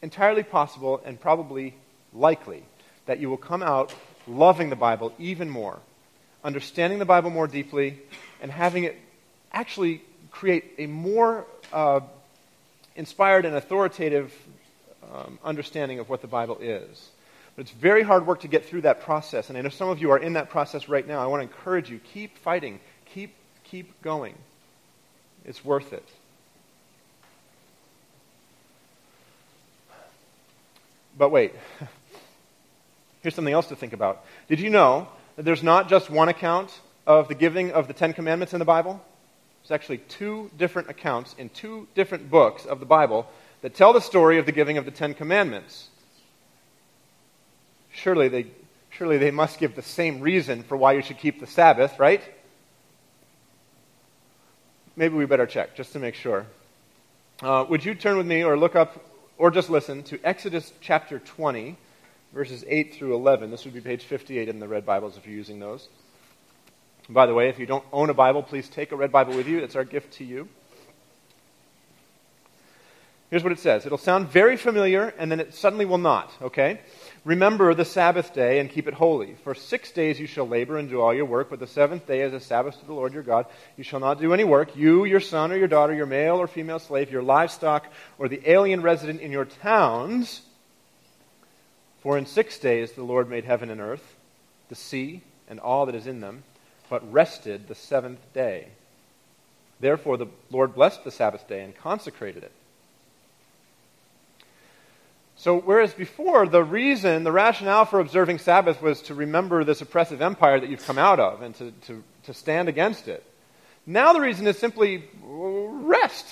entirely 0.00 0.44
possible 0.44 1.02
and 1.04 1.20
probably 1.20 1.74
likely 2.12 2.62
that 3.06 3.18
you 3.18 3.28
will 3.28 3.36
come 3.36 3.64
out 3.64 3.92
loving 4.28 4.70
the 4.70 4.76
Bible 4.76 5.12
even 5.18 5.50
more 5.50 5.80
understanding 6.46 7.00
the 7.00 7.04
Bible 7.04 7.30
more 7.30 7.48
deeply, 7.48 7.98
and 8.40 8.52
having 8.52 8.84
it 8.84 8.96
actually 9.52 10.00
create 10.30 10.74
a 10.78 10.86
more 10.86 11.44
uh, 11.72 12.00
inspired 12.94 13.44
and 13.44 13.56
authoritative 13.56 14.32
um, 15.12 15.40
understanding 15.44 15.98
of 15.98 16.08
what 16.08 16.22
the 16.22 16.28
Bible 16.28 16.56
is. 16.60 17.10
But 17.56 17.62
it's 17.62 17.72
very 17.72 18.04
hard 18.04 18.26
work 18.26 18.42
to 18.42 18.48
get 18.48 18.64
through 18.64 18.82
that 18.82 19.00
process. 19.00 19.48
And 19.48 19.58
I 19.58 19.60
know 19.60 19.70
some 19.70 19.88
of 19.88 20.00
you 20.00 20.12
are 20.12 20.18
in 20.18 20.34
that 20.34 20.48
process 20.48 20.88
right 20.88 21.06
now. 21.06 21.20
I 21.20 21.26
want 21.26 21.40
to 21.40 21.48
encourage 21.48 21.90
you 21.90 21.98
keep 21.98 22.38
fighting, 22.38 22.78
keep, 23.06 23.34
keep 23.64 24.00
going. 24.02 24.34
It's 25.44 25.64
worth 25.64 25.92
it. 25.92 26.06
But 31.18 31.30
wait. 31.30 31.54
Here's 33.22 33.34
something 33.34 33.54
else 33.54 33.66
to 33.68 33.76
think 33.76 33.92
about. 33.92 34.24
Did 34.48 34.60
you 34.60 34.70
know 34.70 35.08
there's 35.36 35.62
not 35.62 35.88
just 35.88 36.10
one 36.10 36.28
account 36.28 36.72
of 37.06 37.28
the 37.28 37.34
giving 37.34 37.72
of 37.72 37.88
the 37.88 37.92
Ten 37.92 38.12
Commandments 38.12 38.52
in 38.52 38.58
the 38.58 38.64
Bible? 38.64 39.02
There's 39.62 39.70
actually 39.70 39.98
two 39.98 40.50
different 40.56 40.88
accounts 40.88 41.34
in 41.38 41.48
two 41.50 41.88
different 41.94 42.30
books 42.30 42.64
of 42.64 42.80
the 42.80 42.86
Bible 42.86 43.28
that 43.62 43.74
tell 43.74 43.92
the 43.92 44.00
story 44.00 44.38
of 44.38 44.46
the 44.46 44.52
giving 44.52 44.78
of 44.78 44.84
the 44.84 44.90
Ten 44.90 45.14
Commandments. 45.14 45.88
Surely 47.90 48.28
they, 48.28 48.46
surely 48.90 49.18
they 49.18 49.30
must 49.30 49.58
give 49.58 49.74
the 49.74 49.82
same 49.82 50.20
reason 50.20 50.62
for 50.62 50.76
why 50.76 50.92
you 50.92 51.02
should 51.02 51.18
keep 51.18 51.40
the 51.40 51.46
Sabbath, 51.46 51.98
right? 51.98 52.22
Maybe 54.94 55.14
we 55.14 55.26
better 55.26 55.46
check 55.46 55.74
just 55.76 55.92
to 55.92 55.98
make 55.98 56.14
sure. 56.14 56.46
Uh, 57.42 57.66
would 57.68 57.84
you 57.84 57.94
turn 57.94 58.16
with 58.16 58.26
me 58.26 58.44
or 58.44 58.56
look 58.56 58.76
up 58.76 59.04
or 59.36 59.50
just 59.50 59.68
listen 59.68 60.02
to 60.04 60.18
Exodus 60.24 60.72
chapter 60.80 61.18
20, 61.18 61.76
verses 62.36 62.66
8 62.68 62.94
through 62.94 63.14
11? 63.14 63.50
This 63.50 63.64
would 63.64 63.72
be 63.72 63.80
page 63.80 64.04
58 64.04 64.50
in 64.50 64.60
the 64.60 64.68
Red 64.68 64.84
Bibles 64.84 65.16
if 65.16 65.26
you're 65.26 65.34
using 65.34 65.58
those. 65.58 65.88
By 67.08 67.24
the 67.24 67.32
way, 67.32 67.48
if 67.48 67.58
you 67.58 67.64
don't 67.64 67.84
own 67.94 68.10
a 68.10 68.14
Bible, 68.14 68.42
please 68.42 68.68
take 68.68 68.92
a 68.92 68.96
Red 68.96 69.10
Bible 69.10 69.34
with 69.34 69.48
you. 69.48 69.60
It's 69.60 69.74
our 69.74 69.84
gift 69.84 70.12
to 70.18 70.24
you. 70.24 70.46
Here's 73.30 73.42
what 73.42 73.52
it 73.52 73.58
says. 73.58 73.86
It'll 73.86 73.96
sound 73.96 74.28
very 74.28 74.58
familiar, 74.58 75.14
and 75.16 75.32
then 75.32 75.40
it 75.40 75.54
suddenly 75.54 75.86
will 75.86 75.96
not, 75.96 76.30
okay? 76.42 76.80
Remember 77.24 77.72
the 77.72 77.86
Sabbath 77.86 78.34
day 78.34 78.60
and 78.60 78.68
keep 78.68 78.86
it 78.86 78.92
holy. 78.92 79.34
For 79.42 79.54
six 79.54 79.90
days 79.90 80.20
you 80.20 80.26
shall 80.26 80.46
labor 80.46 80.76
and 80.76 80.90
do 80.90 81.00
all 81.00 81.14
your 81.14 81.24
work, 81.24 81.48
but 81.48 81.58
the 81.58 81.66
seventh 81.66 82.06
day 82.06 82.20
is 82.20 82.34
a 82.34 82.40
Sabbath 82.40 82.78
to 82.80 82.86
the 82.86 82.92
Lord 82.92 83.14
your 83.14 83.22
God. 83.22 83.46
You 83.78 83.82
shall 83.82 83.98
not 84.00 84.20
do 84.20 84.34
any 84.34 84.44
work, 84.44 84.76
you, 84.76 85.06
your 85.06 85.20
son 85.20 85.52
or 85.52 85.56
your 85.56 85.68
daughter, 85.68 85.94
your 85.94 86.04
male 86.04 86.36
or 86.36 86.46
female 86.46 86.80
slave, 86.80 87.10
your 87.10 87.22
livestock, 87.22 87.86
or 88.18 88.28
the 88.28 88.42
alien 88.44 88.82
resident 88.82 89.22
in 89.22 89.32
your 89.32 89.46
towns. 89.46 90.42
For 92.06 92.16
in 92.16 92.26
six 92.26 92.56
days 92.56 92.92
the 92.92 93.02
Lord 93.02 93.28
made 93.28 93.46
heaven 93.46 93.68
and 93.68 93.80
earth, 93.80 94.14
the 94.68 94.76
sea, 94.76 95.22
and 95.48 95.58
all 95.58 95.86
that 95.86 95.94
is 95.96 96.06
in 96.06 96.20
them, 96.20 96.44
but 96.88 97.12
rested 97.12 97.66
the 97.66 97.74
seventh 97.74 98.20
day. 98.32 98.68
Therefore 99.80 100.16
the 100.16 100.28
Lord 100.52 100.72
blessed 100.72 101.02
the 101.02 101.10
Sabbath 101.10 101.48
day 101.48 101.64
and 101.64 101.76
consecrated 101.76 102.44
it. 102.44 102.52
So, 105.34 105.58
whereas 105.58 105.94
before, 105.94 106.46
the 106.46 106.62
reason, 106.62 107.24
the 107.24 107.32
rationale 107.32 107.86
for 107.86 107.98
observing 107.98 108.38
Sabbath 108.38 108.80
was 108.80 109.02
to 109.02 109.14
remember 109.16 109.64
this 109.64 109.80
oppressive 109.80 110.22
empire 110.22 110.60
that 110.60 110.70
you've 110.70 110.86
come 110.86 110.98
out 110.98 111.18
of 111.18 111.42
and 111.42 111.56
to, 111.56 111.72
to, 111.88 112.04
to 112.22 112.32
stand 112.32 112.68
against 112.68 113.08
it, 113.08 113.24
now 113.84 114.12
the 114.12 114.20
reason 114.20 114.46
is 114.46 114.56
simply 114.56 115.02
rest. 115.24 116.24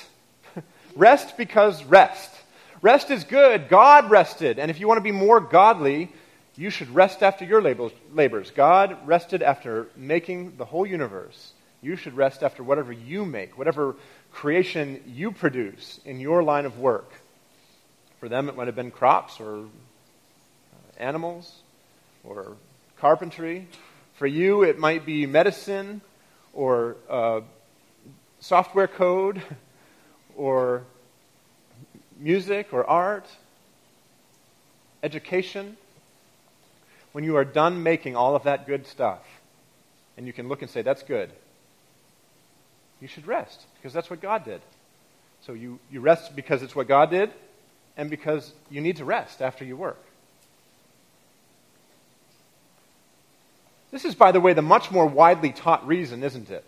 rest 0.94 1.36
because 1.36 1.82
rest. 1.82 2.30
Rest 2.84 3.10
is 3.10 3.24
good. 3.24 3.70
God 3.70 4.10
rested. 4.10 4.58
And 4.58 4.70
if 4.70 4.78
you 4.78 4.86
want 4.86 4.98
to 4.98 5.02
be 5.02 5.10
more 5.10 5.40
godly, 5.40 6.12
you 6.54 6.68
should 6.68 6.94
rest 6.94 7.22
after 7.22 7.42
your 7.42 7.62
labors. 7.62 8.50
God 8.50 8.98
rested 9.06 9.42
after 9.42 9.86
making 9.96 10.58
the 10.58 10.66
whole 10.66 10.84
universe. 10.84 11.54
You 11.80 11.96
should 11.96 12.14
rest 12.14 12.42
after 12.42 12.62
whatever 12.62 12.92
you 12.92 13.24
make, 13.24 13.56
whatever 13.56 13.96
creation 14.32 15.02
you 15.06 15.32
produce 15.32 15.98
in 16.04 16.20
your 16.20 16.42
line 16.42 16.66
of 16.66 16.78
work. 16.78 17.10
For 18.20 18.28
them, 18.28 18.50
it 18.50 18.54
might 18.54 18.66
have 18.66 18.76
been 18.76 18.90
crops 18.90 19.40
or 19.40 19.60
uh, 19.60 20.98
animals 20.98 21.62
or 22.22 22.54
carpentry. 22.98 23.66
For 24.16 24.26
you, 24.26 24.62
it 24.62 24.78
might 24.78 25.06
be 25.06 25.24
medicine 25.24 26.02
or 26.52 26.96
uh, 27.08 27.40
software 28.40 28.88
code 28.88 29.40
or 30.36 30.84
music 32.24 32.72
or 32.72 32.84
art, 32.88 33.26
education. 35.02 35.76
When 37.12 37.22
you 37.22 37.36
are 37.36 37.44
done 37.44 37.84
making 37.84 38.16
all 38.16 38.34
of 38.34 38.44
that 38.44 38.66
good 38.66 38.86
stuff, 38.86 39.20
and 40.16 40.26
you 40.26 40.32
can 40.32 40.48
look 40.48 40.62
and 40.62 40.70
say, 40.70 40.82
that's 40.82 41.02
good, 41.02 41.30
you 43.00 43.06
should 43.06 43.26
rest 43.26 43.66
because 43.76 43.92
that's 43.92 44.08
what 44.08 44.20
God 44.20 44.44
did. 44.44 44.62
So 45.42 45.52
you, 45.52 45.78
you 45.92 46.00
rest 46.00 46.34
because 46.34 46.62
it's 46.62 46.74
what 46.74 46.88
God 46.88 47.10
did, 47.10 47.30
and 47.96 48.08
because 48.08 48.52
you 48.70 48.80
need 48.80 48.96
to 48.96 49.04
rest 49.04 49.42
after 49.42 49.64
you 49.64 49.76
work. 49.76 50.02
This 53.90 54.04
is, 54.04 54.14
by 54.14 54.32
the 54.32 54.40
way, 54.40 54.54
the 54.54 54.62
much 54.62 54.90
more 54.90 55.06
widely 55.06 55.52
taught 55.52 55.86
reason, 55.86 56.24
isn't 56.24 56.50
it? 56.50 56.64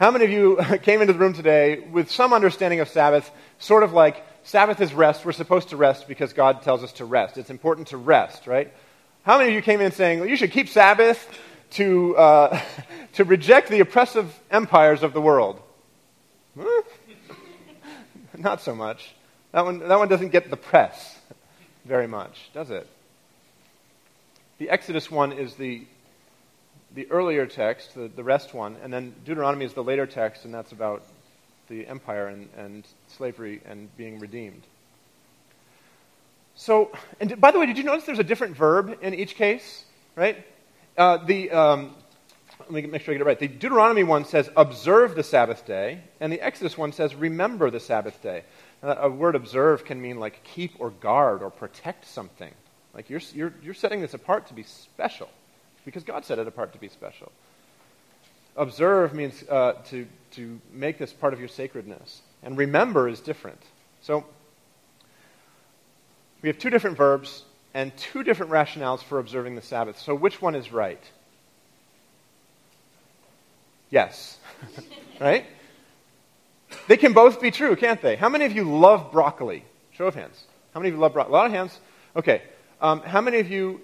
How 0.00 0.10
many 0.10 0.24
of 0.24 0.30
you 0.30 0.56
came 0.82 1.00
into 1.00 1.12
the 1.12 1.18
room 1.18 1.34
today 1.34 1.80
with 1.80 2.10
some 2.10 2.32
understanding 2.32 2.80
of 2.80 2.88
Sabbath, 2.88 3.30
sort 3.58 3.82
of 3.82 3.92
like 3.92 4.24
Sabbath 4.42 4.80
is 4.80 4.92
rest, 4.92 5.24
we're 5.24 5.32
supposed 5.32 5.68
to 5.70 5.76
rest 5.76 6.08
because 6.08 6.32
God 6.32 6.62
tells 6.62 6.82
us 6.82 6.92
to 6.94 7.04
rest. 7.04 7.38
It's 7.38 7.50
important 7.50 7.88
to 7.88 7.96
rest, 7.96 8.46
right? 8.46 8.72
How 9.22 9.38
many 9.38 9.50
of 9.50 9.54
you 9.54 9.62
came 9.62 9.80
in 9.80 9.92
saying, 9.92 10.20
well, 10.20 10.28
you 10.28 10.36
should 10.36 10.50
keep 10.50 10.68
Sabbath 10.68 11.26
to, 11.70 12.16
uh, 12.16 12.60
to 13.14 13.24
reject 13.24 13.68
the 13.68 13.80
oppressive 13.80 14.38
empires 14.50 15.02
of 15.02 15.12
the 15.12 15.20
world? 15.20 15.62
Not 18.36 18.60
so 18.60 18.74
much. 18.74 19.14
That 19.52 19.64
one, 19.64 19.78
that 19.78 19.98
one 19.98 20.08
doesn't 20.08 20.30
get 20.30 20.50
the 20.50 20.56
press 20.56 21.18
very 21.84 22.08
much, 22.08 22.50
does 22.52 22.70
it? 22.70 22.88
The 24.58 24.70
Exodus 24.70 25.10
one 25.10 25.32
is 25.32 25.54
the, 25.54 25.84
the 26.94 27.10
earlier 27.10 27.46
text, 27.46 27.94
the, 27.94 28.08
the 28.08 28.22
rest 28.22 28.54
one, 28.54 28.76
and 28.82 28.92
then 28.92 29.14
Deuteronomy 29.24 29.64
is 29.64 29.74
the 29.74 29.82
later 29.82 30.06
text, 30.06 30.44
and 30.44 30.54
that's 30.54 30.72
about 30.72 31.02
the 31.68 31.86
empire 31.86 32.28
and, 32.28 32.48
and 32.56 32.86
slavery 33.08 33.60
and 33.66 33.94
being 33.96 34.20
redeemed. 34.20 34.62
So, 36.54 36.92
and 37.20 37.40
by 37.40 37.50
the 37.50 37.58
way, 37.58 37.66
did 37.66 37.78
you 37.78 37.84
notice 37.84 38.04
there's 38.04 38.20
a 38.20 38.24
different 38.24 38.56
verb 38.56 38.98
in 39.02 39.14
each 39.14 39.34
case? 39.34 39.84
Right? 40.14 40.46
Uh, 40.96 41.16
the, 41.16 41.50
um, 41.50 41.96
let 42.60 42.70
me 42.70 42.82
make 42.82 43.02
sure 43.02 43.12
I 43.12 43.18
get 43.18 43.22
it 43.22 43.26
right. 43.26 43.38
The 43.38 43.48
Deuteronomy 43.48 44.04
one 44.04 44.24
says, 44.24 44.48
observe 44.56 45.16
the 45.16 45.24
Sabbath 45.24 45.66
day, 45.66 46.00
and 46.20 46.32
the 46.32 46.40
Exodus 46.40 46.78
one 46.78 46.92
says, 46.92 47.14
remember 47.16 47.70
the 47.70 47.80
Sabbath 47.80 48.22
day. 48.22 48.44
A 48.82 49.08
word 49.08 49.34
observe 49.34 49.84
can 49.84 50.00
mean 50.00 50.20
like 50.20 50.44
keep 50.44 50.74
or 50.78 50.90
guard 50.90 51.42
or 51.42 51.50
protect 51.50 52.06
something. 52.06 52.52
Like 52.92 53.10
you're, 53.10 53.22
you're, 53.32 53.54
you're 53.62 53.74
setting 53.74 54.02
this 54.02 54.14
apart 54.14 54.46
to 54.48 54.54
be 54.54 54.62
special 54.62 55.28
because 55.84 56.04
God 56.04 56.24
set 56.24 56.38
it 56.38 56.46
apart 56.46 56.72
to 56.72 56.78
be 56.78 56.88
special. 56.88 57.30
Observe 58.56 59.14
means 59.14 59.42
uh, 59.48 59.74
to, 59.86 60.06
to 60.32 60.60
make 60.72 60.98
this 60.98 61.12
part 61.12 61.32
of 61.32 61.40
your 61.40 61.48
sacredness. 61.48 62.22
And 62.42 62.56
remember 62.56 63.08
is 63.08 63.20
different. 63.20 63.60
So 64.02 64.24
we 66.42 66.48
have 66.48 66.58
two 66.58 66.70
different 66.70 66.96
verbs 66.96 67.42
and 67.72 67.96
two 67.96 68.22
different 68.22 68.52
rationales 68.52 69.02
for 69.02 69.18
observing 69.18 69.56
the 69.56 69.62
Sabbath. 69.62 69.98
So 69.98 70.14
which 70.14 70.40
one 70.40 70.54
is 70.54 70.72
right? 70.72 71.02
Yes. 73.90 74.38
right? 75.20 75.46
They 76.88 76.96
can 76.96 77.12
both 77.12 77.40
be 77.40 77.50
true, 77.50 77.76
can't 77.76 78.00
they? 78.00 78.16
How 78.16 78.28
many 78.28 78.44
of 78.44 78.52
you 78.52 78.64
love 78.64 79.10
broccoli? 79.10 79.64
Show 79.92 80.06
of 80.06 80.14
hands. 80.14 80.44
How 80.72 80.80
many 80.80 80.90
of 80.90 80.96
you 80.96 81.00
love 81.00 81.12
broccoli? 81.12 81.32
A 81.32 81.36
lot 81.36 81.46
of 81.46 81.52
hands. 81.52 81.78
Okay. 82.16 82.42
Um, 82.80 83.00
how 83.00 83.20
many 83.20 83.38
of 83.38 83.50
you 83.50 83.80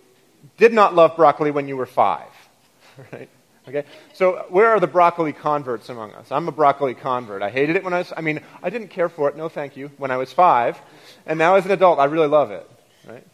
did 0.57 0.73
not 0.73 0.95
love 0.95 1.17
broccoli 1.17 1.51
when 1.51 1.69
you 1.69 1.77
were 1.77 1.87
five? 1.87 2.31
right? 3.13 3.29
Okay. 3.69 3.85
So 4.15 4.47
where 4.49 4.69
are 4.69 4.81
the 4.81 4.87
broccoli 4.87 5.33
converts 5.33 5.89
among 5.89 6.13
us? 6.13 6.33
I'm 6.33 6.49
a 6.49 6.53
broccoli 6.53 6.95
convert. 6.95 7.43
I 7.43 7.51
hated 7.51 7.77
it 7.77 7.85
when 7.85 7.93
I 7.93 7.99
was. 7.99 8.13
I 8.17 8.21
mean, 8.21 8.41
I 8.63 8.71
didn't 8.71 8.89
care 8.89 9.09
for 9.09 9.29
it. 9.29 9.37
No, 9.37 9.49
thank 9.49 9.77
you. 9.77 9.91
When 9.97 10.11
I 10.11 10.17
was 10.17 10.33
five, 10.33 10.81
and 11.27 11.39
now 11.39 11.55
as 11.55 11.67
an 11.67 11.71
adult, 11.71 11.99
I 11.99 12.07
really 12.07 12.29
love 12.29 12.51
it. 12.51 12.69
Right? 13.07 13.27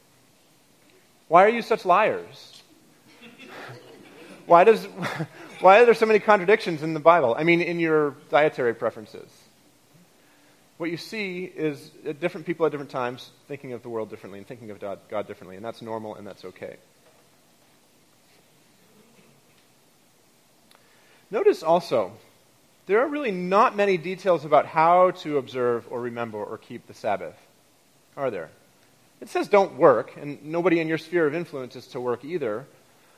Why 1.29 1.45
are 1.45 1.49
you 1.49 1.63
such 1.63 1.85
liars? 1.85 2.63
why 4.47 4.65
does? 4.65 4.85
Why 5.61 5.81
are 5.81 5.87
there 5.87 5.95
so 5.95 6.05
many 6.05 6.19
contradictions 6.19 6.83
in 6.83 6.93
the 6.93 7.01
Bible? 7.01 7.35
I 7.37 7.43
mean, 7.43 7.63
in 7.63 7.81
your 7.81 8.15
dietary 8.29 8.75
preferences 8.75 9.27
what 10.79 10.91
you 10.91 10.97
see 10.97 11.45
is 11.45 11.91
uh, 12.07 12.13
different 12.13 12.47
people 12.47 12.67
at 12.67 12.73
different 12.73 12.91
times 12.91 13.31
thinking 13.49 13.73
of 13.73 13.83
the 13.83 13.89
world 13.89 14.11
differently 14.11 14.39
and 14.39 14.47
thinking 14.47 14.71
of 14.71 14.79
God 14.79 15.27
differently, 15.27 15.57
and 15.57 15.65
that's 15.65 15.83
normal 15.83 16.15
and 16.17 16.27
that's 16.27 16.45
okay. 16.45 16.77
Notice 21.31 21.63
also, 21.63 22.13
there 22.87 23.01
are 23.01 23.09
really 23.09 23.33
not 23.33 23.77
many 23.77 23.97
details 23.97 24.45
about 24.45 24.67
how 24.67 25.11
to 25.23 25.39
observe 25.39 25.87
or 25.91 26.01
remember 26.01 26.39
or 26.39 26.57
keep 26.57 26.87
the 26.87 26.95
Sabbath, 26.95 27.35
are 28.17 28.31
there? 28.31 28.49
It 29.21 29.29
says 29.29 29.49
don't 29.49 29.77
work, 29.77 30.13
and 30.17 30.45
nobody 30.45 30.79
in 30.79 30.87
your 30.87 30.99
sphere 30.99 31.27
of 31.27 31.35
influence 31.35 31.75
is 31.75 31.89
to 31.89 32.01
work 32.01 32.25
either. 32.25 32.65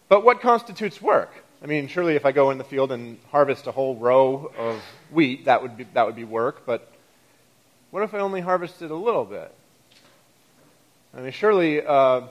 But 0.08 0.24
what 0.24 0.40
constitutes 0.40 1.02
work? 1.02 1.30
I 1.62 1.66
mean, 1.66 1.88
surely 1.88 2.14
if 2.14 2.24
I 2.24 2.32
go 2.32 2.50
in 2.50 2.56
the 2.56 2.64
field 2.64 2.92
and 2.92 3.18
harvest 3.30 3.66
a 3.66 3.72
whole 3.72 3.96
row 3.96 4.52
of 4.56 4.80
wheat, 5.10 5.44
that 5.44 5.60
would 5.60 5.76
be, 5.76 5.84
that 5.92 6.06
would 6.06 6.16
be 6.16 6.24
work, 6.24 6.64
but 6.64 6.90
what 7.90 8.02
if 8.02 8.14
I 8.14 8.20
only 8.20 8.40
harvested 8.40 8.90
a 8.90 8.96
little 8.96 9.24
bit? 9.24 9.52
I 11.14 11.20
mean, 11.20 11.32
surely 11.32 11.84
uh, 11.84 12.22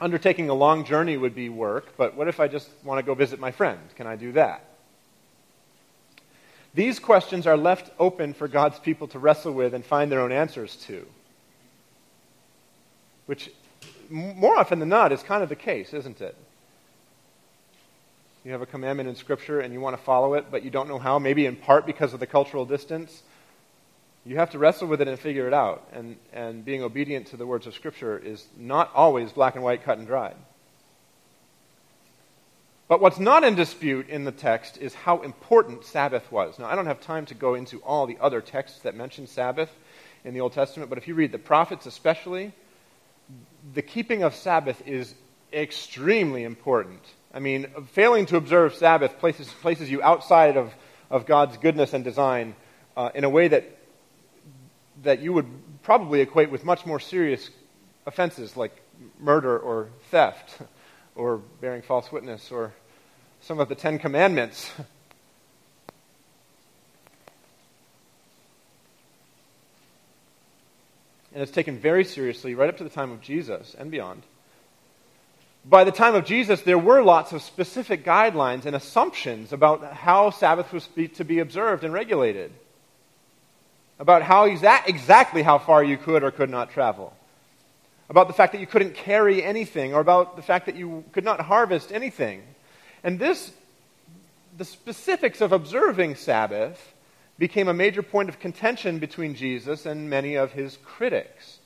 undertaking 0.00 0.50
a 0.50 0.54
long 0.54 0.84
journey 0.84 1.16
would 1.16 1.34
be 1.34 1.48
work, 1.48 1.96
but 1.96 2.14
what 2.16 2.28
if 2.28 2.38
I 2.38 2.46
just 2.46 2.68
want 2.84 2.98
to 2.98 3.02
go 3.02 3.14
visit 3.14 3.40
my 3.40 3.50
friend? 3.50 3.80
Can 3.96 4.06
I 4.06 4.14
do 4.14 4.32
that? 4.32 4.64
These 6.74 7.00
questions 7.00 7.46
are 7.46 7.56
left 7.56 7.90
open 7.98 8.32
for 8.32 8.46
God's 8.48 8.78
people 8.78 9.08
to 9.08 9.18
wrestle 9.18 9.52
with 9.52 9.74
and 9.74 9.84
find 9.84 10.10
their 10.10 10.20
own 10.20 10.32
answers 10.32 10.76
to. 10.86 11.06
Which 13.26 13.50
more 14.10 14.56
often 14.58 14.78
than 14.78 14.88
not, 14.88 15.12
is 15.12 15.22
kind 15.22 15.42
of 15.42 15.48
the 15.48 15.56
case, 15.56 15.94
isn't 15.94 16.20
it? 16.20 16.36
You 18.44 18.52
have 18.52 18.62
a 18.62 18.66
commandment 18.66 19.08
in 19.08 19.14
Scripture 19.14 19.60
and 19.60 19.72
you 19.72 19.80
want 19.80 19.96
to 19.96 20.02
follow 20.02 20.34
it, 20.34 20.46
but 20.50 20.64
you 20.64 20.70
don't 20.70 20.88
know 20.88 20.98
how, 20.98 21.18
maybe 21.18 21.46
in 21.46 21.56
part 21.56 21.86
because 21.86 22.14
of 22.14 22.20
the 22.20 22.26
cultural 22.26 22.64
distance. 22.64 23.22
You 24.24 24.36
have 24.36 24.50
to 24.50 24.58
wrestle 24.58 24.88
with 24.88 25.00
it 25.00 25.08
and 25.08 25.18
figure 25.18 25.46
it 25.46 25.54
out. 25.54 25.86
And, 25.92 26.16
and 26.32 26.64
being 26.64 26.82
obedient 26.82 27.28
to 27.28 27.36
the 27.36 27.46
words 27.46 27.66
of 27.66 27.74
Scripture 27.74 28.18
is 28.18 28.46
not 28.58 28.90
always 28.94 29.32
black 29.32 29.54
and 29.54 29.64
white, 29.64 29.84
cut 29.84 29.98
and 29.98 30.06
dried. 30.06 30.36
But 32.90 33.00
what's 33.00 33.20
not 33.20 33.44
in 33.44 33.54
dispute 33.54 34.08
in 34.08 34.24
the 34.24 34.32
text 34.32 34.76
is 34.78 34.94
how 34.94 35.22
important 35.22 35.84
Sabbath 35.84 36.32
was. 36.32 36.58
Now, 36.58 36.64
I 36.64 36.74
don't 36.74 36.86
have 36.86 37.00
time 37.00 37.24
to 37.26 37.34
go 37.34 37.54
into 37.54 37.78
all 37.82 38.04
the 38.04 38.18
other 38.20 38.40
texts 38.40 38.80
that 38.80 38.96
mention 38.96 39.28
Sabbath 39.28 39.70
in 40.24 40.34
the 40.34 40.40
Old 40.40 40.54
Testament, 40.54 40.90
but 40.90 40.98
if 40.98 41.06
you 41.06 41.14
read 41.14 41.30
the 41.30 41.38
prophets 41.38 41.86
especially, 41.86 42.52
the 43.74 43.80
keeping 43.80 44.24
of 44.24 44.34
Sabbath 44.34 44.82
is 44.88 45.14
extremely 45.52 46.42
important. 46.42 46.98
I 47.32 47.38
mean, 47.38 47.68
failing 47.92 48.26
to 48.26 48.36
observe 48.36 48.74
Sabbath 48.74 49.20
places, 49.20 49.46
places 49.62 49.88
you 49.88 50.02
outside 50.02 50.56
of, 50.56 50.74
of 51.10 51.26
God's 51.26 51.58
goodness 51.58 51.94
and 51.94 52.02
design 52.02 52.56
uh, 52.96 53.10
in 53.14 53.22
a 53.22 53.30
way 53.30 53.46
that, 53.46 53.70
that 55.04 55.20
you 55.20 55.32
would 55.32 55.46
probably 55.84 56.22
equate 56.22 56.50
with 56.50 56.64
much 56.64 56.84
more 56.84 56.98
serious 56.98 57.50
offenses 58.04 58.56
like 58.56 58.82
murder 59.20 59.56
or 59.56 59.90
theft 60.10 60.58
or 61.14 61.36
bearing 61.60 61.82
false 61.82 62.10
witness 62.10 62.50
or 62.50 62.72
some 63.42 63.58
of 63.58 63.68
the 63.68 63.74
Ten 63.74 63.98
Commandments. 63.98 64.70
and 71.34 71.42
it's 71.42 71.52
taken 71.52 71.78
very 71.78 72.04
seriously 72.04 72.54
right 72.54 72.68
up 72.68 72.76
to 72.78 72.84
the 72.84 72.90
time 72.90 73.10
of 73.12 73.20
Jesus 73.20 73.74
and 73.78 73.90
beyond. 73.90 74.22
By 75.64 75.84
the 75.84 75.92
time 75.92 76.14
of 76.14 76.24
Jesus, 76.24 76.62
there 76.62 76.78
were 76.78 77.02
lots 77.02 77.32
of 77.32 77.42
specific 77.42 78.04
guidelines 78.04 78.64
and 78.64 78.74
assumptions 78.74 79.52
about 79.52 79.92
how 79.92 80.30
Sabbath 80.30 80.72
was 80.72 80.88
to 81.14 81.24
be 81.24 81.38
observed 81.38 81.84
and 81.84 81.92
regulated, 81.92 82.50
about 83.98 84.22
how 84.22 84.48
exa- 84.48 84.86
exactly 84.86 85.42
how 85.42 85.58
far 85.58 85.84
you 85.84 85.98
could 85.98 86.22
or 86.22 86.30
could 86.30 86.48
not 86.48 86.70
travel, 86.70 87.14
about 88.08 88.26
the 88.26 88.32
fact 88.32 88.52
that 88.52 88.60
you 88.60 88.66
couldn't 88.66 88.94
carry 88.94 89.44
anything, 89.44 89.92
or 89.92 90.00
about 90.00 90.36
the 90.36 90.42
fact 90.42 90.64
that 90.64 90.76
you 90.76 91.04
could 91.12 91.24
not 91.24 91.40
harvest 91.40 91.92
anything. 91.92 92.42
And 93.02 93.18
this, 93.18 93.52
the 94.56 94.64
specifics 94.64 95.40
of 95.40 95.52
observing 95.52 96.16
Sabbath, 96.16 96.94
became 97.38 97.68
a 97.68 97.74
major 97.74 98.02
point 98.02 98.28
of 98.28 98.38
contention 98.38 98.98
between 98.98 99.34
Jesus 99.34 99.86
and 99.86 100.10
many 100.10 100.34
of 100.34 100.52
his 100.52 100.76
critics. 100.84 101.58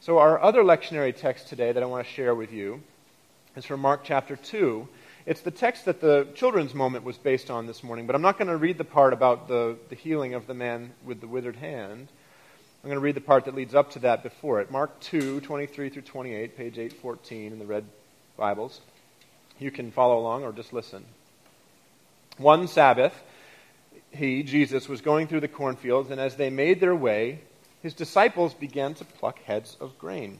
So, 0.00 0.18
our 0.18 0.40
other 0.40 0.62
lectionary 0.62 1.14
text 1.14 1.48
today 1.48 1.72
that 1.72 1.82
I 1.82 1.86
want 1.86 2.06
to 2.06 2.12
share 2.12 2.36
with 2.36 2.52
you 2.52 2.80
is 3.56 3.64
from 3.64 3.80
Mark 3.80 4.02
chapter 4.04 4.36
2. 4.36 4.88
It's 5.26 5.40
the 5.40 5.50
text 5.50 5.86
that 5.86 6.00
the 6.00 6.28
children's 6.36 6.72
moment 6.72 7.04
was 7.04 7.18
based 7.18 7.50
on 7.50 7.66
this 7.66 7.82
morning, 7.82 8.06
but 8.06 8.14
I'm 8.14 8.22
not 8.22 8.38
going 8.38 8.48
to 8.48 8.56
read 8.56 8.78
the 8.78 8.84
part 8.84 9.12
about 9.12 9.48
the, 9.48 9.76
the 9.88 9.96
healing 9.96 10.34
of 10.34 10.46
the 10.46 10.54
man 10.54 10.92
with 11.04 11.20
the 11.20 11.26
withered 11.26 11.56
hand. 11.56 12.08
I'm 12.84 12.88
going 12.88 12.96
to 12.96 13.04
read 13.04 13.16
the 13.16 13.20
part 13.20 13.44
that 13.46 13.56
leads 13.56 13.74
up 13.74 13.90
to 13.90 13.98
that 13.98 14.22
before 14.22 14.60
it. 14.60 14.70
Mark 14.70 15.00
2, 15.00 15.40
23 15.40 15.90
through 15.90 16.02
28, 16.02 16.56
page 16.56 16.78
814 16.78 17.52
in 17.52 17.58
the 17.58 17.66
red 17.66 17.84
Bibles. 18.36 18.80
You 19.58 19.70
can 19.70 19.90
follow 19.90 20.18
along 20.18 20.44
or 20.44 20.52
just 20.52 20.72
listen. 20.72 21.04
One 22.36 22.68
Sabbath, 22.68 23.12
he, 24.12 24.42
Jesus, 24.42 24.88
was 24.88 25.00
going 25.00 25.26
through 25.26 25.40
the 25.40 25.48
cornfields, 25.48 26.10
and 26.10 26.20
as 26.20 26.36
they 26.36 26.50
made 26.50 26.80
their 26.80 26.94
way, 26.94 27.40
his 27.82 27.94
disciples 27.94 28.54
began 28.54 28.94
to 28.94 29.04
pluck 29.04 29.42
heads 29.44 29.76
of 29.80 29.98
grain. 29.98 30.38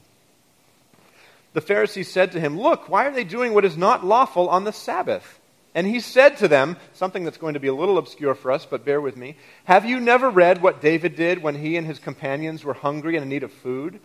The 1.53 1.61
Pharisees 1.61 2.11
said 2.11 2.31
to 2.33 2.39
him, 2.39 2.59
Look, 2.59 2.89
why 2.89 3.05
are 3.05 3.13
they 3.13 3.23
doing 3.23 3.53
what 3.53 3.65
is 3.65 3.75
not 3.75 4.05
lawful 4.05 4.49
on 4.49 4.63
the 4.63 4.71
Sabbath? 4.71 5.39
And 5.75 5.85
he 5.85 5.99
said 5.99 6.37
to 6.37 6.47
them, 6.47 6.77
something 6.93 7.23
that's 7.23 7.37
going 7.37 7.53
to 7.53 7.59
be 7.59 7.67
a 7.67 7.73
little 7.73 7.99
obscure 7.99 8.33
for 8.33 8.51
us, 8.51 8.65
but 8.65 8.85
bear 8.85 8.99
with 8.99 9.15
me. 9.15 9.37
Have 9.65 9.85
you 9.85 9.99
never 9.99 10.29
read 10.29 10.61
what 10.61 10.81
David 10.81 11.15
did 11.15 11.43
when 11.43 11.55
he 11.55 11.77
and 11.77 11.85
his 11.85 11.99
companions 11.99 12.63
were 12.63 12.73
hungry 12.73 13.15
and 13.15 13.23
in 13.23 13.29
need 13.29 13.43
of 13.43 13.53
food? 13.53 13.99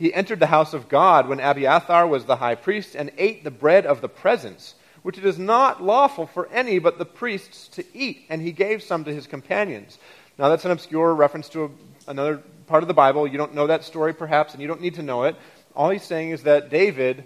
He 0.00 0.14
entered 0.14 0.40
the 0.40 0.46
house 0.46 0.72
of 0.72 0.88
God 0.88 1.28
when 1.28 1.40
Abiathar 1.40 2.06
was 2.06 2.24
the 2.24 2.36
high 2.36 2.54
priest 2.54 2.94
and 2.94 3.12
ate 3.18 3.44
the 3.44 3.50
bread 3.50 3.84
of 3.84 4.00
the 4.00 4.08
presence, 4.08 4.74
which 5.02 5.18
it 5.18 5.26
is 5.26 5.38
not 5.38 5.82
lawful 5.82 6.26
for 6.26 6.48
any 6.48 6.78
but 6.78 6.96
the 6.96 7.04
priests 7.04 7.68
to 7.68 7.84
eat, 7.92 8.24
and 8.30 8.40
he 8.40 8.50
gave 8.50 8.82
some 8.82 9.04
to 9.04 9.12
his 9.12 9.26
companions. 9.26 9.98
Now, 10.38 10.48
that's 10.48 10.64
an 10.64 10.70
obscure 10.70 11.14
reference 11.14 11.50
to 11.50 11.64
a, 11.64 11.70
another 12.10 12.38
part 12.66 12.82
of 12.82 12.88
the 12.88 12.94
Bible. 12.94 13.26
You 13.26 13.36
don't 13.36 13.54
know 13.54 13.66
that 13.66 13.84
story, 13.84 14.14
perhaps, 14.14 14.54
and 14.54 14.62
you 14.62 14.68
don't 14.68 14.80
need 14.80 14.94
to 14.94 15.02
know 15.02 15.24
it. 15.24 15.36
All 15.76 15.90
he's 15.90 16.02
saying 16.02 16.30
is 16.30 16.44
that 16.44 16.70
David 16.70 17.24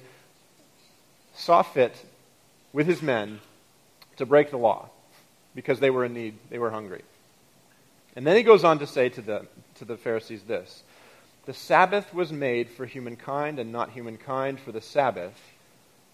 saw 1.32 1.62
fit 1.62 1.94
with 2.72 2.88
his 2.88 3.00
men 3.00 3.38
to 4.16 4.26
break 4.26 4.50
the 4.50 4.56
law 4.56 4.88
because 5.54 5.78
they 5.78 5.90
were 5.90 6.04
in 6.04 6.12
need, 6.12 6.34
they 6.50 6.58
were 6.58 6.70
hungry. 6.70 7.02
And 8.16 8.26
then 8.26 8.36
he 8.36 8.42
goes 8.42 8.64
on 8.64 8.80
to 8.80 8.86
say 8.88 9.10
to 9.10 9.22
the, 9.22 9.46
to 9.76 9.84
the 9.84 9.96
Pharisees 9.96 10.42
this 10.42 10.82
The 11.46 11.54
Sabbath 11.54 12.14
was 12.14 12.32
made 12.32 12.70
for 12.70 12.86
humankind 12.86 13.58
and 13.58 13.70
not 13.70 13.90
humankind 13.90 14.60
for 14.60 14.72
the 14.72 14.80
Sabbath. 14.80 15.38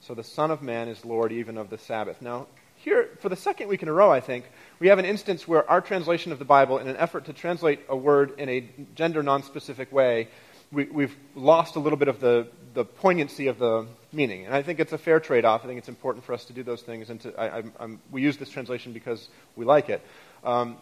So 0.01 0.15
the 0.15 0.25
Son 0.25 0.51
of 0.51 0.61
Man 0.61 0.89
is 0.89 1.05
Lord 1.05 1.31
even 1.31 1.57
of 1.57 1.71
the 1.71 1.79
Sabbath. 1.79 2.21
Now, 2.21 2.49
here, 2.77 3.11
for 3.21 3.29
the 3.29 3.37
second 3.37 3.69
week 3.69 3.83
in 3.83 3.89
a 3.89 3.93
row, 3.93 4.11
I 4.11 4.21
think, 4.21 4.47
we 4.79 4.89
have 4.89 4.99
an 4.99 5.05
instance 5.05 5.47
where 5.47 5.69
our 5.71 5.81
translation 5.81 6.33
of 6.33 6.39
the 6.39 6.45
Bible, 6.45 6.79
in 6.79 6.89
an 6.89 6.97
effort 6.97 7.27
to 7.27 7.33
translate 7.33 7.81
a 7.89 7.97
word 7.97 8.33
in 8.39 8.49
a 8.49 8.69
gender 8.95 9.23
non 9.23 9.43
specific 9.43 9.93
way, 9.93 10.29
we, 10.73 11.03
have 11.03 11.15
lost 11.35 11.77
a 11.77 11.81
little 11.81 11.99
bit 11.99 12.09
of 12.09 12.21
the, 12.21 12.49
the 12.75 12.85
poignancy 12.85 13.49
of 13.49 13.59
the 13.59 13.87
meaning. 14.13 14.47
And 14.47 14.55
I 14.55 14.63
think 14.63 14.81
it's 14.81 14.93
a 14.93 14.99
fair 14.99 15.21
trade 15.21 15.45
off. 15.45 15.63
I 15.65 15.67
think 15.67 15.79
it's 15.79 15.89
important 15.89 16.25
for 16.25 16.33
us 16.33 16.45
to 16.47 16.53
do 16.53 16.63
those 16.63 16.83
things. 16.83 17.11
And 17.11 17.21
to, 17.21 17.41
I, 17.41 17.63
we 18.11 18.23
use 18.23 18.37
this 18.37 18.49
translation 18.49 18.93
because 18.93 19.29
we 19.57 19.65
like 19.65 19.91
it. 19.91 20.01
Um, 20.43 20.77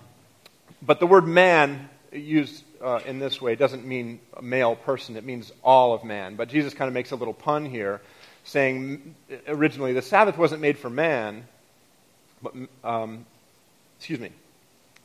but 0.83 1.01
the 1.01 1.07
word 1.07 1.27
man 1.27 1.89
used 2.13 2.65
uh, 2.83 3.01
in 3.07 3.19
this 3.19 3.41
way 3.41 3.55
doesn't 3.55 3.85
mean 3.85 4.21
a 4.37 4.43
male 4.43 4.77
person, 4.77 5.17
it 5.17 5.25
means 5.25 5.53
all 5.63 5.95
of 5.95 6.05
man. 6.05 6.37
But 6.37 6.49
Jesus 6.49 6.75
kind 6.75 6.89
of 6.89 6.95
makes 6.95 7.11
a 7.11 7.17
little 7.17 7.35
pun 7.35 7.67
here, 7.67 8.01
saying 8.45 9.15
originally 9.47 9.93
the 9.93 10.03
Sabbath 10.03 10.39
wasn't 10.39 10.61
made 10.61 10.79
for 10.79 10.91
man, 10.91 11.47
but, 12.43 12.55
um, 12.85 13.27
excuse 13.99 14.21
me, 14.21 14.31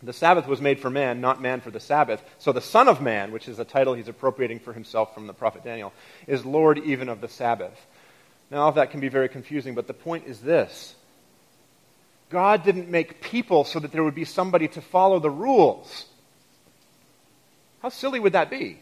the 0.04 0.14
Sabbath 0.14 0.48
was 0.48 0.60
made 0.60 0.80
for 0.80 0.90
man, 0.90 1.22
not 1.22 1.42
man 1.42 1.62
for 1.62 1.72
the 1.72 1.80
Sabbath. 1.80 2.22
So 2.38 2.52
the 2.52 2.62
Son 2.62 2.88
of 2.88 3.02
Man, 3.02 3.32
which 3.32 3.48
is 3.48 3.58
a 3.60 3.66
title 3.66 3.94
he's 3.94 4.10
appropriating 4.10 4.60
for 4.60 4.74
himself 4.74 5.14
from 5.14 5.28
the 5.28 5.34
prophet 5.34 5.64
Daniel, 5.64 5.94
is 6.28 6.46
Lord 6.46 6.78
even 6.80 7.08
of 7.08 7.22
the 7.22 7.30
Sabbath. 7.30 7.74
Now, 8.52 8.64
all 8.64 8.70
of 8.70 8.76
that 8.76 8.92
can 8.92 9.00
be 9.00 9.08
very 9.08 9.30
confusing, 9.30 9.76
but 9.76 9.88
the 9.88 9.94
point 9.94 10.28
is 10.28 10.42
this 10.42 10.96
God 12.30 12.64
didn't 12.64 12.90
make 12.90 13.22
people 13.22 13.64
so 13.64 13.80
that 13.80 13.92
there 13.92 14.04
would 14.04 14.16
be 14.16 14.26
somebody 14.26 14.68
to 14.70 14.82
follow 14.82 15.20
the 15.20 15.30
rules. 15.30 16.06
How 17.84 17.90
silly 17.90 18.20
would 18.20 18.34
that 18.34 18.50
be? 18.50 18.80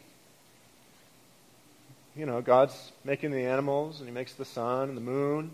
You 2.15 2.25
know, 2.25 2.41
God's 2.41 2.91
making 3.03 3.31
the 3.31 3.45
animals, 3.45 3.99
and 3.99 4.07
He 4.07 4.13
makes 4.13 4.33
the 4.33 4.45
sun 4.45 4.87
and 4.87 4.95
the 4.95 5.01
moon, 5.01 5.51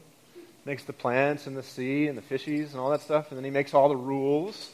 makes 0.66 0.84
the 0.84 0.94
plants 0.94 1.48
and 1.48 1.58
the 1.58 1.64
sea 1.64 2.08
and 2.08 2.18
the 2.18 2.22
fishies 2.22 2.72
and 2.72 2.76
all 2.76 2.92
that 2.92 3.02
stuff, 3.02 3.32
and 3.32 3.38
then 3.38 3.46
He 3.46 3.50
makes 3.50 3.74
all 3.74 3.90
the 3.90 3.96
rules. 3.96 4.70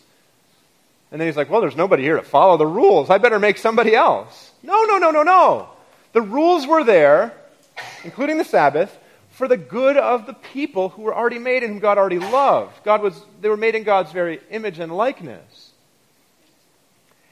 And 1.12 1.22
then 1.22 1.28
he's 1.28 1.38
like, 1.38 1.52
well, 1.52 1.62
there's 1.62 1.76
nobody 1.76 2.02
here 2.02 2.16
to 2.16 2.24
follow 2.24 2.58
the 2.58 2.66
rules. 2.66 3.12
I 3.12 3.20
better 3.20 3.38
make 3.38 3.60
somebody 3.60 3.94
else. 3.94 4.52
No, 4.64 4.86
no, 4.86 4.98
no, 4.98 5.12
no, 5.12 5.22
no. 5.22 5.70
The 6.14 6.24
rules 6.24 6.66
were 6.66 6.84
there, 6.84 7.34
including 8.04 8.40
the 8.40 8.44
Sabbath, 8.44 8.98
for 9.30 9.48
the 9.48 9.58
good 9.58 9.96
of 9.96 10.26
the 10.26 10.34
people 10.34 10.90
who 10.90 11.04
were 11.04 11.16
already 11.16 11.38
made 11.38 11.62
and 11.62 11.74
whom 11.74 11.80
God 11.80 12.00
already 12.00 12.18
loved. 12.18 12.84
God 12.84 13.04
was, 13.04 13.22
they 13.42 13.50
were 13.50 13.58
made 13.58 13.76
in 13.76 13.84
God's 13.84 14.12
very 14.12 14.40
image 14.50 14.80
and 14.80 14.92
likeness. 14.92 15.63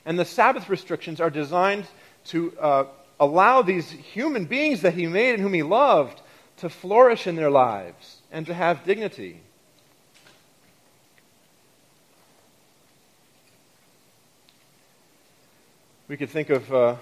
And 0.05 0.17
the 0.17 0.25
Sabbath 0.25 0.69
restrictions 0.69 1.21
are 1.21 1.29
designed 1.29 1.85
to 2.25 2.57
uh, 2.59 2.85
allow 3.19 3.61
these 3.61 3.89
human 3.89 4.45
beings 4.45 4.81
that 4.81 4.93
He 4.93 5.07
made 5.07 5.33
and 5.33 5.43
whom 5.43 5.53
He 5.53 5.63
loved 5.63 6.21
to 6.57 6.69
flourish 6.69 7.27
in 7.27 7.35
their 7.35 7.51
lives 7.51 8.17
and 8.31 8.45
to 8.45 8.53
have 8.53 8.83
dignity. 8.83 9.41
We 16.07 16.17
could 16.17 16.29
think 16.29 16.49
of 16.49 16.73
uh, 16.73 16.95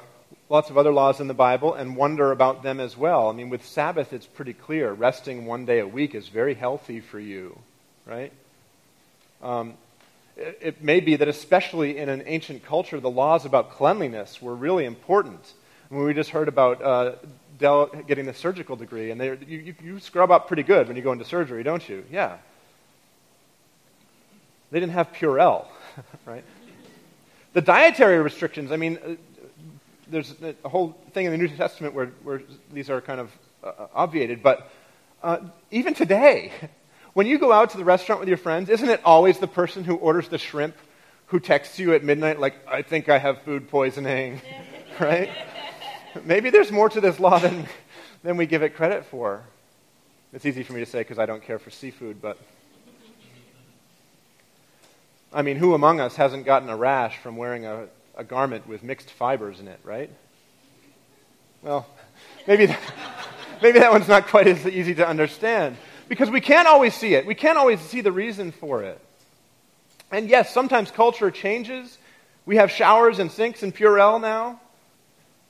lots 0.49 0.69
of 0.69 0.77
other 0.77 0.91
laws 0.91 1.19
in 1.19 1.27
the 1.27 1.33
Bible 1.33 1.73
and 1.73 1.95
wonder 1.95 2.31
about 2.31 2.63
them 2.63 2.79
as 2.79 2.95
well. 2.95 3.29
I 3.29 3.33
mean, 3.33 3.49
with 3.49 3.65
Sabbath, 3.65 4.13
it's 4.13 4.27
pretty 4.27 4.53
clear. 4.53 4.91
Resting 4.91 5.45
one 5.45 5.65
day 5.65 5.79
a 5.79 5.87
week 5.87 6.13
is 6.13 6.27
very 6.27 6.53
healthy 6.53 6.99
for 6.99 7.19
you, 7.19 7.57
right? 8.05 8.31
Um, 9.41 9.73
it, 10.39 10.83
may 10.83 10.99
be 10.99 11.15
that, 11.15 11.27
especially 11.27 11.97
in 11.97 12.09
an 12.09 12.23
ancient 12.25 12.63
culture, 12.65 12.99
the 12.99 13.09
laws 13.09 13.45
about 13.45 13.71
cleanliness 13.71 14.41
were 14.41 14.55
really 14.55 14.85
important. 14.85 15.53
I 15.89 15.95
mean, 15.95 16.03
we 16.03 16.13
just 16.13 16.29
heard 16.29 16.47
about 16.47 16.81
uh, 16.81 17.15
Dell 17.57 17.87
getting 18.07 18.25
the 18.25 18.33
surgical 18.33 18.75
degree, 18.75 19.11
and 19.11 19.21
you, 19.21 19.37
you, 19.47 19.75
you 19.83 19.99
scrub 19.99 20.31
up 20.31 20.47
pretty 20.47 20.63
good 20.63 20.87
when 20.87 20.95
you 20.95 21.03
go 21.03 21.11
into 21.11 21.25
surgery, 21.25 21.63
don't 21.63 21.87
you? 21.87 22.05
Yeah. 22.11 22.37
They 24.71 24.79
didn't 24.79 24.93
have 24.93 25.11
Purell, 25.13 25.65
right? 26.25 26.43
The 27.53 27.61
dietary 27.61 28.19
restrictions, 28.19 28.71
I 28.71 28.77
mean, 28.77 28.99
uh, 29.03 29.15
there's 30.07 30.35
a 30.63 30.69
whole 30.69 30.97
thing 31.13 31.25
in 31.25 31.31
the 31.31 31.37
New 31.37 31.47
Testament 31.47 31.93
where, 31.93 32.07
where 32.23 32.41
these 32.71 32.89
are 32.89 33.01
kind 33.01 33.19
of 33.19 33.31
uh, 33.63 33.87
obviated. 33.93 34.41
But 34.41 34.71
uh, 35.21 35.39
even 35.71 35.93
today, 35.93 36.51
when 37.19 37.27
you 37.27 37.37
go 37.37 37.51
out 37.51 37.71
to 37.71 37.77
the 37.77 37.83
restaurant 37.83 38.21
with 38.21 38.29
your 38.29 38.37
friends, 38.37 38.69
isn't 38.69 38.87
it 38.87 39.01
always 39.03 39.39
the 39.39 39.47
person 39.47 39.83
who 39.83 39.95
orders 39.95 40.29
the 40.29 40.37
shrimp 40.37 40.73
who 41.25 41.41
texts 41.41 41.77
you 41.77 41.93
at 41.93 42.01
midnight, 42.01 42.39
like, 42.39 42.55
I 42.65 42.81
think 42.81 43.09
I 43.09 43.17
have 43.17 43.41
food 43.41 43.67
poisoning, 43.67 44.39
right? 45.01 45.29
Maybe 46.23 46.49
there's 46.49 46.71
more 46.71 46.87
to 46.87 47.01
this 47.01 47.19
law 47.19 47.37
than, 47.37 47.65
than 48.23 48.37
we 48.37 48.45
give 48.45 48.63
it 48.63 48.73
credit 48.73 49.05
for. 49.05 49.43
It's 50.31 50.45
easy 50.45 50.63
for 50.63 50.71
me 50.71 50.79
to 50.79 50.85
say 50.85 50.99
because 50.99 51.19
I 51.19 51.25
don't 51.25 51.43
care 51.43 51.59
for 51.59 51.69
seafood, 51.71 52.21
but. 52.21 52.37
I 55.33 55.41
mean, 55.41 55.57
who 55.57 55.73
among 55.73 55.99
us 55.99 56.15
hasn't 56.15 56.45
gotten 56.45 56.69
a 56.69 56.77
rash 56.77 57.17
from 57.17 57.35
wearing 57.35 57.65
a, 57.65 57.87
a 58.15 58.23
garment 58.23 58.65
with 58.65 58.81
mixed 58.81 59.11
fibers 59.11 59.59
in 59.59 59.67
it, 59.67 59.81
right? 59.83 60.09
Well, 61.63 61.85
maybe 62.47 62.67
that, 62.67 62.79
maybe 63.61 63.79
that 63.79 63.91
one's 63.91 64.07
not 64.07 64.27
quite 64.27 64.47
as 64.47 64.65
easy 64.65 64.95
to 64.95 65.05
understand 65.05 65.75
because 66.09 66.29
we 66.29 66.41
can't 66.41 66.67
always 66.67 66.93
see 66.95 67.13
it. 67.13 67.25
We 67.25 67.35
can't 67.35 67.57
always 67.57 67.79
see 67.79 68.01
the 68.01 68.11
reason 68.11 68.51
for 68.51 68.83
it. 68.83 68.99
And 70.11 70.27
yes, 70.27 70.51
sometimes 70.51 70.89
culture 70.91 71.29
changes. 71.29 71.97
We 72.45 72.57
have 72.57 72.71
showers 72.71 73.19
and 73.19 73.31
sinks 73.31 73.61
in 73.61 73.71
Purell 73.71 74.19
now. 74.19 74.59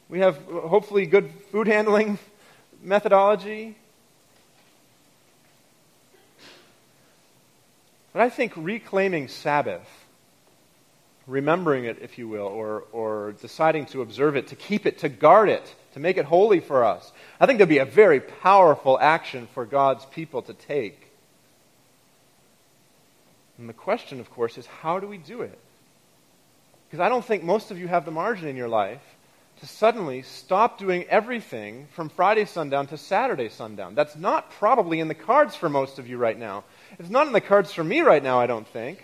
We 0.09 0.19
have 0.19 0.35
hopefully 0.45 1.05
good 1.05 1.31
food 1.51 1.67
handling 1.67 2.19
methodology. 2.83 3.77
But 8.11 8.21
I 8.23 8.29
think 8.29 8.51
reclaiming 8.57 9.29
Sabbath, 9.29 9.87
remembering 11.29 11.85
it, 11.85 11.99
if 12.01 12.17
you 12.17 12.27
will, 12.27 12.47
or, 12.47 12.83
or 12.91 13.33
deciding 13.39 13.85
to 13.87 14.01
observe 14.01 14.35
it, 14.35 14.47
to 14.47 14.55
keep 14.55 14.85
it, 14.85 14.97
to 14.99 15.09
guard 15.09 15.47
it, 15.47 15.73
to 15.93 15.99
make 15.99 16.17
it 16.17 16.25
holy 16.25 16.59
for 16.59 16.83
us, 16.83 17.11
I 17.39 17.45
think 17.45 17.57
there'd 17.57 17.69
be 17.69 17.77
a 17.77 17.85
very 17.85 18.19
powerful 18.19 18.99
action 18.99 19.47
for 19.53 19.65
God's 19.65 20.05
people 20.05 20.41
to 20.43 20.53
take. 20.53 21.11
And 23.57 23.69
the 23.69 23.73
question, 23.73 24.19
of 24.19 24.31
course, 24.31 24.57
is 24.57 24.65
how 24.65 24.99
do 24.99 25.07
we 25.07 25.17
do 25.17 25.41
it? 25.41 25.57
Because 26.87 26.99
I 26.99 27.09
don't 27.09 27.23
think 27.23 27.43
most 27.43 27.69
of 27.69 27.77
you 27.77 27.87
have 27.87 28.05
the 28.05 28.11
margin 28.11 28.47
in 28.47 28.55
your 28.55 28.69
life 28.69 29.01
to 29.59 29.67
suddenly 29.67 30.21
stop 30.21 30.79
doing 30.79 31.03
everything 31.09 31.87
from 31.93 32.09
Friday 32.09 32.45
sundown 32.45 32.87
to 32.87 32.97
Saturday 32.97 33.49
sundown. 33.49 33.93
That's 33.93 34.15
not 34.15 34.51
probably 34.51 34.99
in 34.99 35.09
the 35.09 35.13
cards 35.13 35.55
for 35.55 35.69
most 35.69 35.99
of 35.99 36.07
you 36.07 36.17
right 36.17 36.39
now. 36.39 36.63
It's 36.97 37.09
not 37.09 37.27
in 37.27 37.33
the 37.33 37.41
cards 37.41 37.71
for 37.73 37.83
me 37.83 37.99
right 37.99 38.23
now, 38.23 38.39
I 38.39 38.47
don't 38.47 38.67
think. 38.67 39.03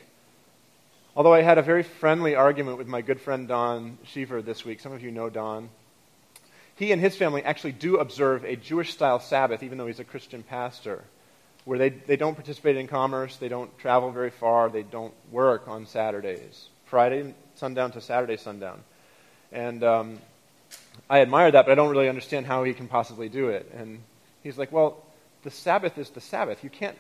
Although 1.16 1.34
I 1.34 1.42
had 1.42 1.58
a 1.58 1.62
very 1.62 1.84
friendly 1.84 2.36
argument 2.36 2.78
with 2.78 2.88
my 2.88 3.02
good 3.02 3.22
friend 3.22 3.48
Don 3.48 3.98
Sheaver 4.06 4.44
this 4.44 4.66
week. 4.66 4.82
Some 4.82 4.92
of 4.92 5.02
you 5.02 5.12
know 5.12 5.30
Don. 5.30 5.70
He 6.76 6.92
and 6.92 7.02
his 7.02 7.16
family 7.16 7.42
actually 7.42 7.72
do 7.72 7.98
observe 7.98 8.44
a 8.44 8.58
Jewish 8.58 8.92
style 8.92 9.22
Sabbath, 9.22 9.64
even 9.64 9.78
though 9.78 9.88
he's 9.88 10.02
a 10.02 10.04
Christian 10.04 10.44
pastor 10.44 11.06
where 11.64 11.80
they, 11.80 11.90
they 11.90 12.16
don't 12.16 12.36
participate 12.36 12.78
in 12.78 12.88
commerce, 12.88 13.38
they 13.38 13.48
don't 13.48 13.76
travel 13.80 14.12
very 14.12 14.30
far, 14.30 14.70
they 14.70 14.84
don't 14.84 15.14
work 15.32 15.68
on 15.68 15.86
Saturdays. 15.86 16.68
Friday 16.86 17.34
sundown 17.56 17.92
to 17.92 18.02
Saturday 18.02 18.38
sundown. 18.38 18.84
And 19.52 19.84
um, 19.84 20.20
I 21.10 21.22
admire 21.22 21.50
that, 21.50 21.66
but 21.66 21.72
I 21.72 21.76
don't 21.76 21.90
really 21.90 22.10
understand 22.10 22.46
how 22.46 22.64
he 22.64 22.74
can 22.74 22.88
possibly 22.88 23.30
do 23.30 23.50
it. 23.50 23.72
And 23.76 24.02
he's 24.44 24.58
like, 24.58 24.72
well, 24.72 25.04
the 25.44 25.50
Sabbath 25.50 25.98
is 25.98 26.10
the 26.12 26.22
Sabbath. 26.22 26.64
You 26.64 26.70
can't 26.70 26.98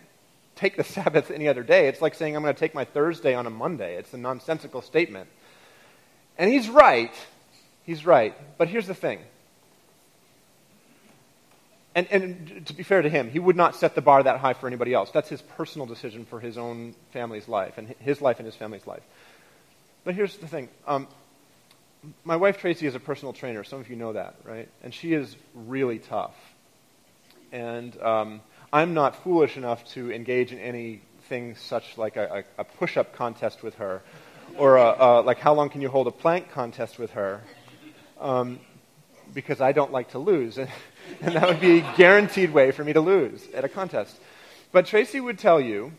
take 0.55 0.77
the 0.77 0.83
Sabbath 0.95 1.31
any 1.31 1.47
other 1.47 1.63
day. 1.63 1.87
It's 1.87 2.01
like 2.01 2.15
saying 2.15 2.35
I'm 2.35 2.43
going 2.43 2.53
to 2.53 2.59
take 2.59 2.75
my 2.75 2.85
Thursday 2.85 3.33
on 3.33 3.45
a 3.45 3.49
Monday. 3.49 3.95
It's 3.95 4.13
a 4.13 4.17
nonsensical 4.17 4.81
statement. 4.81 5.29
And 6.37 6.51
he's 6.51 6.69
right. 6.69 7.13
He's 7.83 8.05
right. 8.05 8.35
But 8.57 8.67
here's 8.67 8.87
the 8.87 8.95
thing 8.95 9.19
and, 11.95 12.07
and 12.11 12.65
to 12.67 12.73
be 12.73 12.83
fair 12.83 13.01
to 13.01 13.09
him, 13.09 13.31
he 13.31 13.39
would 13.39 13.55
not 13.55 13.75
set 13.75 13.95
the 13.95 14.01
bar 14.01 14.21
that 14.21 14.39
high 14.39 14.53
for 14.53 14.67
anybody 14.67 14.93
else. 14.93 15.11
That's 15.11 15.29
his 15.29 15.41
personal 15.41 15.87
decision 15.87 16.25
for 16.25 16.41
his 16.41 16.57
own 16.57 16.93
family's 17.11 17.47
life 17.47 17.77
and 17.77 17.95
his 17.99 18.21
life 18.21 18.37
and 18.39 18.45
his 18.45 18.55
family's 18.55 18.85
life. 18.85 19.01
But 20.03 20.13
here's 20.13 20.35
the 20.35 20.47
thing. 20.47 20.67
Um, 20.85 21.07
my 22.25 22.35
wife 22.35 22.57
Tracy 22.57 22.85
is 22.85 22.95
a 22.95 22.99
personal 22.99 23.31
trainer. 23.31 23.63
Some 23.63 23.79
of 23.79 23.89
you 23.89 23.95
know 23.95 24.11
that, 24.11 24.35
right? 24.43 24.67
And 24.83 24.93
she 24.93 25.13
is 25.13 25.35
really 25.55 25.99
tough. 25.99 26.35
And 27.53 27.99
um, 28.01 28.41
I'm 28.75 28.93
not 28.93 29.23
foolish 29.23 29.55
enough 29.55 29.85
to 29.93 30.11
engage 30.11 30.51
in 30.51 30.59
anything 30.59 31.55
such 31.55 31.97
like 31.97 32.17
a, 32.17 32.43
a, 32.57 32.61
a 32.61 32.63
push-up 32.65 33.15
contest 33.15 33.63
with 33.63 33.75
her, 33.75 34.01
or 34.57 34.75
a, 34.75 34.95
a, 34.99 35.21
like 35.21 35.39
how 35.39 35.53
long 35.53 35.69
can 35.69 35.79
you 35.79 35.87
hold 35.87 36.07
a 36.07 36.11
plank 36.11 36.51
contest 36.51 36.99
with 36.99 37.11
her, 37.11 37.41
um, 38.19 38.59
because 39.33 39.61
I 39.61 39.71
don't 39.71 39.93
like 39.93 40.09
to 40.11 40.19
lose. 40.19 40.57
and 40.57 40.67
that 41.21 41.47
would 41.47 41.61
be 41.61 41.79
a 41.79 41.93
guaranteed 41.95 42.51
way 42.51 42.71
for 42.71 42.83
me 42.83 42.91
to 42.91 42.99
lose 42.99 43.47
at 43.53 43.63
a 43.63 43.69
contest. 43.69 44.19
But 44.73 44.87
Tracy 44.87 45.21
would 45.21 45.39
tell 45.39 45.61
you, 45.61 45.93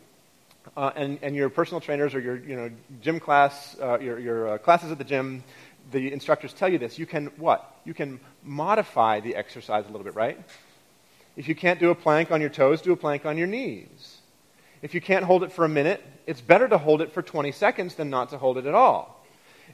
uh, 0.76 0.90
and, 0.96 1.18
and 1.22 1.34
your 1.34 1.48
personal 1.48 1.80
trainers 1.80 2.14
or 2.14 2.20
your 2.20 2.36
you 2.36 2.56
know, 2.56 2.70
gym 3.00 3.20
class, 3.20 3.74
uh, 3.80 3.98
your, 4.00 4.18
your 4.18 4.48
uh, 4.48 4.58
classes 4.58 4.92
at 4.92 4.98
the 4.98 5.04
gym, 5.04 5.44
the 5.92 6.12
instructors 6.12 6.52
tell 6.52 6.68
you 6.68 6.76
this. 6.76 6.98
You 6.98 7.06
can 7.06 7.28
what? 7.38 7.74
You 7.86 7.94
can 7.94 8.20
modify 8.44 9.20
the 9.20 9.34
exercise 9.34 9.84
a 9.84 9.88
little 9.88 10.04
bit, 10.04 10.14
right? 10.14 10.38
If 11.36 11.48
you 11.48 11.54
can't 11.54 11.78
do 11.78 11.90
a 11.90 11.94
plank 11.94 12.30
on 12.30 12.40
your 12.40 12.50
toes, 12.50 12.80
do 12.80 12.92
a 12.92 12.96
plank 12.96 13.26
on 13.26 13.36
your 13.36 13.46
knees. 13.46 14.18
If 14.82 14.94
you 14.94 15.00
can't 15.00 15.24
hold 15.24 15.42
it 15.42 15.52
for 15.52 15.64
a 15.64 15.68
minute, 15.68 16.02
it's 16.26 16.40
better 16.40 16.66
to 16.68 16.78
hold 16.78 17.02
it 17.02 17.12
for 17.12 17.22
20 17.22 17.52
seconds 17.52 17.94
than 17.94 18.10
not 18.10 18.30
to 18.30 18.38
hold 18.38 18.58
it 18.58 18.66
at 18.66 18.74
all. 18.74 19.24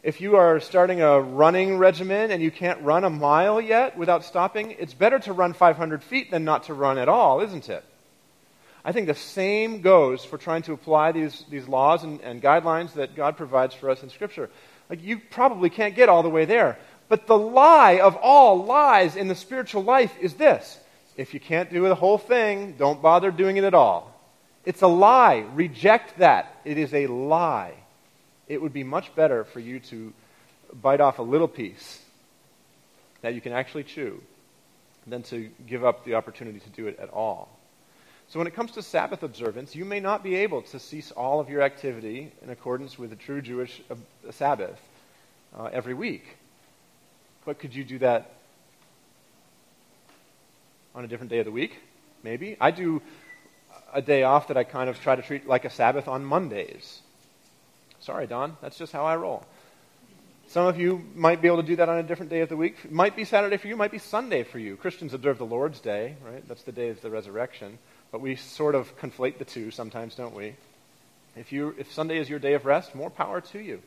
If 0.03 0.20
you 0.20 0.37
are 0.37 0.59
starting 0.59 1.01
a 1.01 1.20
running 1.20 1.79
regimen 1.79 2.33
and 2.33 2.42
you 2.42 2.51
can't 2.51 2.83
run 2.83 3.05
a 3.05 3.11
mile 3.11 3.61
yet 3.61 3.96
without 3.96 4.25
stopping, 4.25 4.72
it's 4.72 4.94
better 4.94 5.20
to 5.20 5.33
run 5.33 5.53
500 5.53 6.03
feet 6.03 6.31
than 6.31 6.44
not 6.44 6.64
to 6.64 6.75
run 6.75 6.98
at 6.98 7.09
all, 7.09 7.40
isn't 7.40 7.68
it? 7.68 7.85
I 8.85 8.90
think 8.90 9.07
the 9.07 9.14
same 9.14 9.81
goes 9.81 10.25
for 10.25 10.38
trying 10.38 10.62
to 10.62 10.72
apply 10.72 11.12
these, 11.12 11.44
these 11.48 11.68
laws 11.68 12.03
and, 12.03 12.20
and 12.22 12.42
guidelines 12.42 12.94
that 12.94 13.14
God 13.14 13.37
provides 13.37 13.75
for 13.75 13.90
us 13.90 14.03
in 14.03 14.11
Scripture. 14.11 14.51
Like, 14.90 15.03
you 15.03 15.20
probably 15.31 15.70
can't 15.70 15.94
get 15.94 16.09
all 16.09 16.25
the 16.25 16.29
way 16.29 16.46
there. 16.46 16.79
But 17.09 17.29
the 17.29 17.38
lie 17.38 18.01
of 18.01 18.16
all 18.16 18.64
lies 18.64 19.14
in 19.14 19.29
the 19.29 19.37
spiritual 19.37 19.85
life 19.85 20.12
is 20.20 20.35
this 20.35 20.81
if 21.23 21.35
you 21.35 21.41
can't 21.41 21.71
do 21.71 21.89
the 21.89 21.95
whole 21.95 22.19
thing, 22.19 22.75
don't 22.79 23.01
bother 23.01 23.31
doing 23.31 23.57
it 23.57 23.65
at 23.65 23.75
all. 23.75 24.15
It's 24.65 24.83
a 24.83 24.87
lie. 24.87 25.47
Reject 25.55 26.19
that. 26.19 26.55
It 26.65 26.79
is 26.79 26.93
a 26.93 27.07
lie 27.07 27.75
it 28.53 28.61
would 28.61 28.73
be 28.73 28.85
much 28.85 29.15
better 29.15 29.45
for 29.45 29.61
you 29.61 29.81
to 29.81 30.13
bite 30.81 31.01
off 31.01 31.19
a 31.19 31.23
little 31.23 31.49
piece 31.49 32.03
that 33.23 33.35
you 33.35 33.41
can 33.41 33.53
actually 33.53 33.85
chew 33.85 34.21
than 35.07 35.23
to 35.23 35.49
give 35.67 35.85
up 35.85 36.05
the 36.05 36.15
opportunity 36.15 36.61
to 36.61 36.69
do 36.71 36.87
it 36.87 36.99
at 36.99 37.09
all. 37.11 37.49
So, 38.29 38.39
when 38.39 38.47
it 38.47 38.55
comes 38.55 38.73
to 38.73 38.83
Sabbath 38.83 39.23
observance, 39.23 39.75
you 39.75 39.85
may 39.85 40.01
not 40.01 40.23
be 40.23 40.37
able 40.37 40.63
to 40.63 40.79
cease 40.79 41.11
all 41.13 41.41
of 41.41 41.49
your 41.49 41.63
activity 41.63 42.33
in 42.43 42.51
accordance 42.51 42.99
with 42.99 43.11
the 43.11 43.17
true 43.17 43.41
Jewish 43.41 43.81
Sabbath 44.31 44.79
uh, 45.59 45.71
every 45.73 45.95
week. 45.95 46.37
But 47.45 47.59
could 47.59 47.75
you 47.75 47.85
do 47.85 47.99
that 47.99 48.33
on 50.95 51.05
a 51.05 51.09
different 51.09 51.31
day 51.31 51.39
of 51.39 51.45
the 51.45 51.53
week? 51.53 51.79
Maybe. 52.23 52.57
I 52.61 52.71
do 52.71 53.03
a 53.93 54.03
day 54.03 54.23
off 54.23 54.49
that 54.49 54.57
I 54.57 54.65
kind 54.65 54.89
of 54.89 55.01
try 55.01 55.17
to 55.17 55.23
treat 55.23 55.47
like 55.47 55.65
a 55.65 55.71
Sabbath 55.71 56.09
on 56.09 56.25
Mondays. 56.25 57.01
Sorry, 58.01 58.27
Don, 58.27 58.57
that's 58.61 58.79
just 58.79 58.93
how 58.93 59.05
I 59.05 59.17
roll. 59.17 59.45
Some 60.49 60.67
of 60.67 60.79
you 60.79 61.05
might 61.15 61.41
be 61.41 61.49
able 61.49 61.63
to 61.63 61.67
do 61.67 61.77
that 61.77 61.89
on 61.89 61.99
a 61.99 62.03
different 62.03 62.31
day 62.31 62.41
of 62.41 62.49
the 62.49 62.57
week. 62.57 62.77
It 62.85 62.93
might 62.93 63.17
be 63.17 63.25
Saturday 63.25 63.57
for 63.57 63.69
you, 63.69 63.77
might 63.77 63.93
be 63.93 63.99
Sunday 63.99 64.43
for 64.43 64.59
you. 64.59 64.77
Christians 64.77 65.15
observe 65.15 65.39
the 65.39 65.47
Lord's 65.47 65.81
Day, 65.81 66.17
right? 66.25 66.47
That's 66.47 66.65
the 66.65 66.73
day 66.73 66.89
of 66.89 67.01
the 67.01 67.11
resurrection. 67.11 67.79
But 68.11 68.21
we 68.21 68.37
sort 68.37 68.75
of 68.75 68.99
conflate 68.99 69.39
the 69.39 69.45
two 69.45 69.71
sometimes, 69.71 70.15
don't 70.15 70.35
we? 70.35 70.55
If, 71.37 71.53
you, 71.53 71.75
if 71.79 71.91
Sunday 71.93 72.19
is 72.19 72.29
your 72.29 72.39
day 72.39 72.53
of 72.53 72.67
rest, 72.67 72.95
more 72.95 73.09
power 73.09 73.41
to 73.41 73.61
you. 73.61 73.83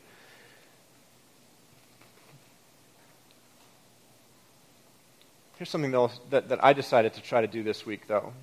Here's 5.56 5.70
something 5.70 5.92
that, 6.30 6.48
that 6.50 6.62
I 6.62 6.74
decided 6.74 7.14
to 7.14 7.22
try 7.22 7.40
to 7.40 7.46
do 7.46 7.62
this 7.62 7.86
week, 7.86 8.06
though. 8.08 8.34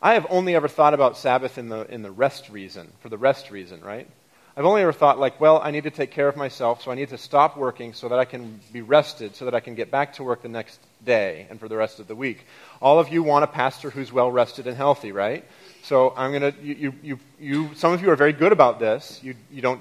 I 0.00 0.14
have 0.14 0.26
only 0.30 0.54
ever 0.54 0.68
thought 0.68 0.94
about 0.94 1.18
Sabbath 1.18 1.58
in 1.58 1.68
the, 1.68 1.84
in 1.92 2.02
the 2.02 2.12
rest 2.12 2.48
reason, 2.48 2.92
for 3.00 3.08
the 3.08 3.18
rest 3.18 3.50
reason, 3.50 3.80
right? 3.80 4.08
I've 4.56 4.64
only 4.64 4.82
ever 4.82 4.92
thought, 4.92 5.18
like, 5.18 5.40
well, 5.40 5.60
I 5.62 5.72
need 5.72 5.82
to 5.84 5.90
take 5.90 6.12
care 6.12 6.28
of 6.28 6.36
myself, 6.36 6.82
so 6.82 6.92
I 6.92 6.94
need 6.94 7.08
to 7.08 7.18
stop 7.18 7.56
working 7.56 7.92
so 7.92 8.08
that 8.08 8.20
I 8.20 8.24
can 8.24 8.60
be 8.72 8.82
rested, 8.82 9.34
so 9.34 9.46
that 9.46 9.54
I 9.54 9.60
can 9.60 9.74
get 9.74 9.90
back 9.90 10.14
to 10.14 10.22
work 10.22 10.42
the 10.42 10.48
next 10.48 10.78
day 11.04 11.48
and 11.50 11.58
for 11.58 11.68
the 11.68 11.76
rest 11.76 11.98
of 11.98 12.06
the 12.06 12.14
week. 12.14 12.46
All 12.80 13.00
of 13.00 13.08
you 13.08 13.24
want 13.24 13.42
a 13.42 13.48
pastor 13.48 13.90
who's 13.90 14.12
well 14.12 14.30
rested 14.30 14.68
and 14.68 14.76
healthy, 14.76 15.10
right? 15.10 15.44
So 15.82 16.14
I'm 16.16 16.30
going 16.30 16.52
to, 16.52 16.62
you, 16.62 16.94
you, 17.02 17.18
you, 17.40 17.74
some 17.74 17.92
of 17.92 18.00
you 18.00 18.10
are 18.10 18.16
very 18.16 18.32
good 18.32 18.52
about 18.52 18.78
this. 18.78 19.18
You, 19.24 19.34
you, 19.50 19.60
don't, 19.60 19.80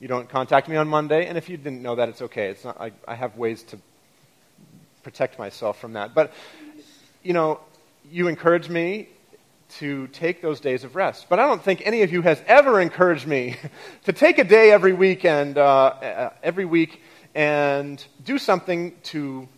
you 0.00 0.08
don't 0.08 0.28
contact 0.28 0.68
me 0.68 0.76
on 0.76 0.86
Monday, 0.86 1.26
and 1.26 1.38
if 1.38 1.48
you 1.48 1.56
didn't 1.56 1.80
know 1.80 1.94
that, 1.94 2.10
it's 2.10 2.20
okay. 2.22 2.48
It's 2.48 2.64
not, 2.64 2.78
I, 2.78 2.92
I 3.08 3.14
have 3.14 3.36
ways 3.38 3.62
to 3.64 3.78
protect 5.02 5.38
myself 5.38 5.78
from 5.80 5.94
that. 5.94 6.14
But, 6.14 6.32
you 7.22 7.32
know, 7.32 7.60
you 8.10 8.28
encourage 8.28 8.68
me 8.68 9.08
to 9.78 10.06
take 10.08 10.42
those 10.42 10.60
days 10.60 10.84
of 10.84 10.96
rest. 10.96 11.26
But 11.28 11.38
I 11.38 11.46
don't 11.46 11.62
think 11.62 11.82
any 11.84 12.02
of 12.02 12.12
you 12.12 12.22
has 12.22 12.42
ever 12.46 12.80
encouraged 12.80 13.26
me 13.26 13.56
to 14.04 14.12
take 14.12 14.38
a 14.38 14.44
day 14.44 14.70
every 14.70 14.92
week 14.92 15.24
and 15.24 15.56
uh, 15.56 15.62
uh, 15.62 16.30
every 16.42 16.64
week 16.64 17.00
and 17.34 18.04
do 18.24 18.38
something 18.38 18.94
to 19.04 19.48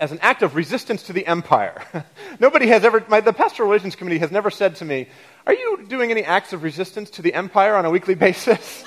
as 0.00 0.12
an 0.12 0.18
act 0.22 0.42
of 0.42 0.56
resistance 0.56 1.02
to 1.04 1.12
the 1.12 1.26
empire. 1.26 1.82
Nobody 2.40 2.66
has 2.68 2.84
ever, 2.84 3.04
my, 3.08 3.20
the 3.20 3.34
Pastoral 3.34 3.68
Relations 3.68 3.94
Committee 3.94 4.18
has 4.18 4.30
never 4.30 4.50
said 4.50 4.76
to 4.76 4.84
me, 4.86 5.06
Are 5.46 5.52
you 5.52 5.84
doing 5.88 6.10
any 6.10 6.24
acts 6.24 6.54
of 6.54 6.62
resistance 6.62 7.10
to 7.10 7.22
the 7.22 7.34
empire 7.34 7.76
on 7.76 7.84
a 7.84 7.90
weekly 7.90 8.14
basis? 8.26 8.84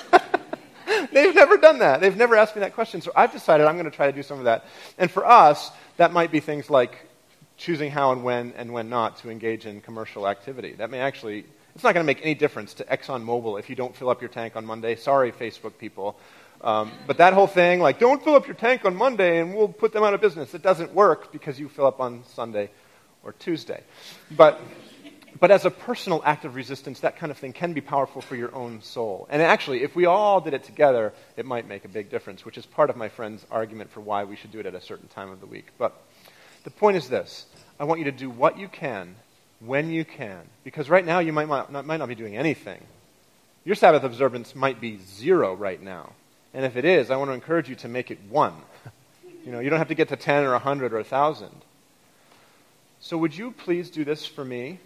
They've 1.14 1.34
never 1.34 1.56
done 1.56 1.78
that. 1.78 2.00
They've 2.00 2.16
never 2.16 2.34
asked 2.34 2.56
me 2.56 2.60
that 2.60 2.74
question. 2.74 3.00
So 3.00 3.12
I've 3.14 3.32
decided 3.32 3.66
I'm 3.66 3.76
going 3.76 3.90
to 3.90 3.96
try 3.96 4.06
to 4.06 4.12
do 4.12 4.24
some 4.24 4.38
of 4.38 4.44
that. 4.44 4.64
And 4.98 5.08
for 5.08 5.24
us, 5.24 5.70
that 5.96 6.12
might 6.12 6.32
be 6.32 6.40
things 6.40 6.68
like 6.68 7.08
choosing 7.56 7.92
how 7.92 8.10
and 8.10 8.24
when 8.24 8.52
and 8.56 8.72
when 8.72 8.88
not 8.88 9.18
to 9.18 9.30
engage 9.30 9.64
in 9.64 9.80
commercial 9.80 10.26
activity. 10.26 10.72
That 10.72 10.90
may 10.90 10.98
actually, 10.98 11.44
it's 11.76 11.84
not 11.84 11.94
going 11.94 12.04
to 12.04 12.06
make 12.06 12.20
any 12.22 12.34
difference 12.34 12.74
to 12.74 12.84
ExxonMobil 12.84 13.60
if 13.60 13.70
you 13.70 13.76
don't 13.76 13.94
fill 13.94 14.10
up 14.10 14.20
your 14.20 14.28
tank 14.28 14.56
on 14.56 14.66
Monday. 14.66 14.96
Sorry, 14.96 15.30
Facebook 15.30 15.78
people. 15.78 16.18
Um, 16.62 16.90
but 17.06 17.18
that 17.18 17.32
whole 17.32 17.46
thing, 17.46 17.78
like, 17.78 18.00
don't 18.00 18.22
fill 18.24 18.34
up 18.34 18.48
your 18.48 18.56
tank 18.56 18.84
on 18.84 18.96
Monday 18.96 19.40
and 19.40 19.54
we'll 19.54 19.68
put 19.68 19.92
them 19.92 20.02
out 20.02 20.14
of 20.14 20.20
business, 20.20 20.52
it 20.52 20.62
doesn't 20.62 20.92
work 20.92 21.30
because 21.30 21.60
you 21.60 21.68
fill 21.68 21.86
up 21.86 22.00
on 22.00 22.24
Sunday 22.34 22.70
or 23.22 23.34
Tuesday. 23.34 23.82
But, 24.36 24.60
but 25.40 25.50
as 25.50 25.64
a 25.64 25.70
personal 25.70 26.22
act 26.24 26.44
of 26.44 26.54
resistance, 26.54 27.00
that 27.00 27.16
kind 27.16 27.30
of 27.30 27.38
thing 27.38 27.52
can 27.52 27.72
be 27.72 27.80
powerful 27.80 28.22
for 28.22 28.36
your 28.36 28.54
own 28.54 28.82
soul. 28.82 29.26
And 29.30 29.42
actually, 29.42 29.82
if 29.82 29.96
we 29.96 30.06
all 30.06 30.40
did 30.40 30.54
it 30.54 30.64
together, 30.64 31.12
it 31.36 31.44
might 31.44 31.66
make 31.66 31.84
a 31.84 31.88
big 31.88 32.10
difference, 32.10 32.44
which 32.44 32.56
is 32.56 32.66
part 32.66 32.90
of 32.90 32.96
my 32.96 33.08
friend's 33.08 33.44
argument 33.50 33.90
for 33.90 34.00
why 34.00 34.24
we 34.24 34.36
should 34.36 34.52
do 34.52 34.60
it 34.60 34.66
at 34.66 34.74
a 34.74 34.80
certain 34.80 35.08
time 35.08 35.30
of 35.30 35.40
the 35.40 35.46
week. 35.46 35.66
But 35.78 36.00
the 36.64 36.70
point 36.70 36.96
is 36.96 37.08
this 37.08 37.46
I 37.78 37.84
want 37.84 37.98
you 37.98 38.04
to 38.04 38.12
do 38.12 38.30
what 38.30 38.58
you 38.58 38.68
can 38.68 39.16
when 39.60 39.90
you 39.90 40.04
can, 40.04 40.40
because 40.62 40.88
right 40.90 41.04
now 41.04 41.18
you 41.18 41.32
might 41.32 41.48
not, 41.48 41.86
might 41.86 41.96
not 41.96 42.08
be 42.08 42.14
doing 42.14 42.36
anything. 42.36 42.80
Your 43.64 43.74
Sabbath 43.74 44.04
observance 44.04 44.54
might 44.54 44.80
be 44.80 44.98
zero 44.98 45.54
right 45.54 45.82
now. 45.82 46.12
And 46.52 46.64
if 46.64 46.76
it 46.76 46.84
is, 46.84 47.10
I 47.10 47.16
want 47.16 47.30
to 47.30 47.34
encourage 47.34 47.68
you 47.68 47.74
to 47.76 47.88
make 47.88 48.10
it 48.10 48.18
one. 48.28 48.54
you 49.44 49.50
know, 49.50 49.58
you 49.58 49.70
don't 49.70 49.78
have 49.78 49.88
to 49.88 49.94
get 49.94 50.08
to 50.10 50.16
10 50.16 50.44
or 50.44 50.52
100 50.52 50.92
or 50.92 50.96
1,000. 50.96 51.50
So 53.00 53.18
would 53.18 53.36
you 53.36 53.50
please 53.50 53.90
do 53.90 54.04
this 54.04 54.24
for 54.26 54.44
me? 54.44 54.78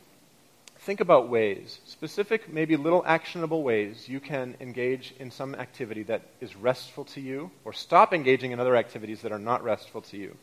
Think 0.89 1.01
about 1.01 1.29
ways, 1.29 1.81
specific, 1.85 2.51
maybe 2.51 2.75
little 2.79 3.05
actionable 3.05 3.63
ways 3.63 4.09
you 4.09 4.21
can 4.21 4.57
engage 4.59 5.13
in 5.19 5.31
some 5.31 5.55
activity 5.55 6.03
that 6.05 6.23
is 6.41 6.57
restful 6.57 7.05
to 7.05 7.21
you, 7.21 7.51
or 7.67 7.75
stop 7.75 8.15
engaging 8.15 8.53
in 8.53 8.59
other 8.59 8.75
activities 8.75 9.21
that 9.21 9.31
are 9.31 9.39
not 9.39 9.63
restful 9.63 10.01
to 10.01 10.17
you. 10.17 10.35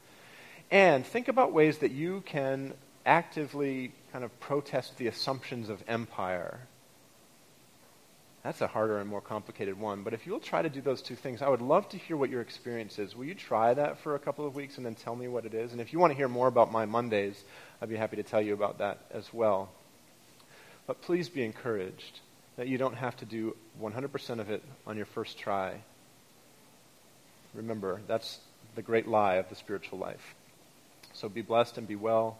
And 0.69 1.03
think 1.03 1.29
about 1.29 1.51
ways 1.51 1.79
that 1.79 1.89
you 1.89 2.21
can 2.27 2.75
actively 3.08 3.91
kind 4.13 4.23
of 4.23 4.39
protest 4.39 4.99
the 4.99 5.08
assumptions 5.08 5.67
of 5.67 5.84
empire 5.88 6.60
that's 8.43 8.62
a 8.62 8.67
harder 8.67 8.99
and 8.99 9.10
more 9.10 9.21
complicated 9.21 9.79
one. 9.79 10.03
But 10.03 10.13
if 10.13 10.27
you'll 10.27 10.39
try 10.39 10.62
to 10.62 10.69
do 10.69 10.79
those 10.79 11.01
two 11.01 11.15
things, 11.15 11.41
I 11.41 11.49
would 11.49 11.63
love 11.63 11.89
to 11.89 11.97
hear 11.97 12.15
what 12.15 12.29
your 12.29 12.41
experience 12.41 12.99
is. 12.99 13.15
Will 13.15 13.25
you 13.25 13.34
try 13.34 13.73
that 13.73 13.97
for 14.01 14.13
a 14.13 14.19
couple 14.19 14.45
of 14.45 14.53
weeks 14.53 14.77
and 14.77 14.86
then 14.86 14.93
tell 14.93 15.15
me 15.15 15.27
what 15.27 15.47
it 15.47 15.55
is? 15.55 15.71
And 15.71 15.81
if 15.81 15.91
you 15.91 15.97
want 15.97 16.12
to 16.12 16.15
hear 16.15 16.27
more 16.27 16.45
about 16.45 16.71
my 16.71 16.86
Mondays, 16.86 17.43
I'd 17.81 17.89
be 17.89 17.95
happy 17.95 18.17
to 18.17 18.23
tell 18.23 18.43
you 18.43 18.53
about 18.53 18.77
that 18.77 18.99
as 19.12 19.34
well. 19.34 19.71
But 20.87 21.01
please 21.01 21.29
be 21.29 21.43
encouraged 21.43 22.19
that 22.57 22.67
you 22.67 22.77
don't 22.77 22.95
have 22.95 23.17
to 23.17 23.25
do 23.25 23.55
100% 23.81 24.39
of 24.39 24.49
it 24.49 24.63
on 24.85 24.97
your 24.97 25.05
first 25.05 25.37
try. 25.37 25.81
Remember, 27.53 28.01
that's 28.07 28.39
the 28.75 28.81
great 28.81 29.07
lie 29.07 29.35
of 29.35 29.49
the 29.49 29.55
spiritual 29.55 29.97
life. 29.97 30.35
So 31.13 31.29
be 31.29 31.41
blessed 31.41 31.77
and 31.77 31.87
be 31.87 31.95
well 31.95 32.37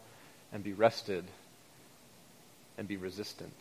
and 0.54 0.64
be 0.64 0.74
rested 0.74 1.26
and 2.78 2.88
be 2.88 2.98
resistant. 2.98 3.56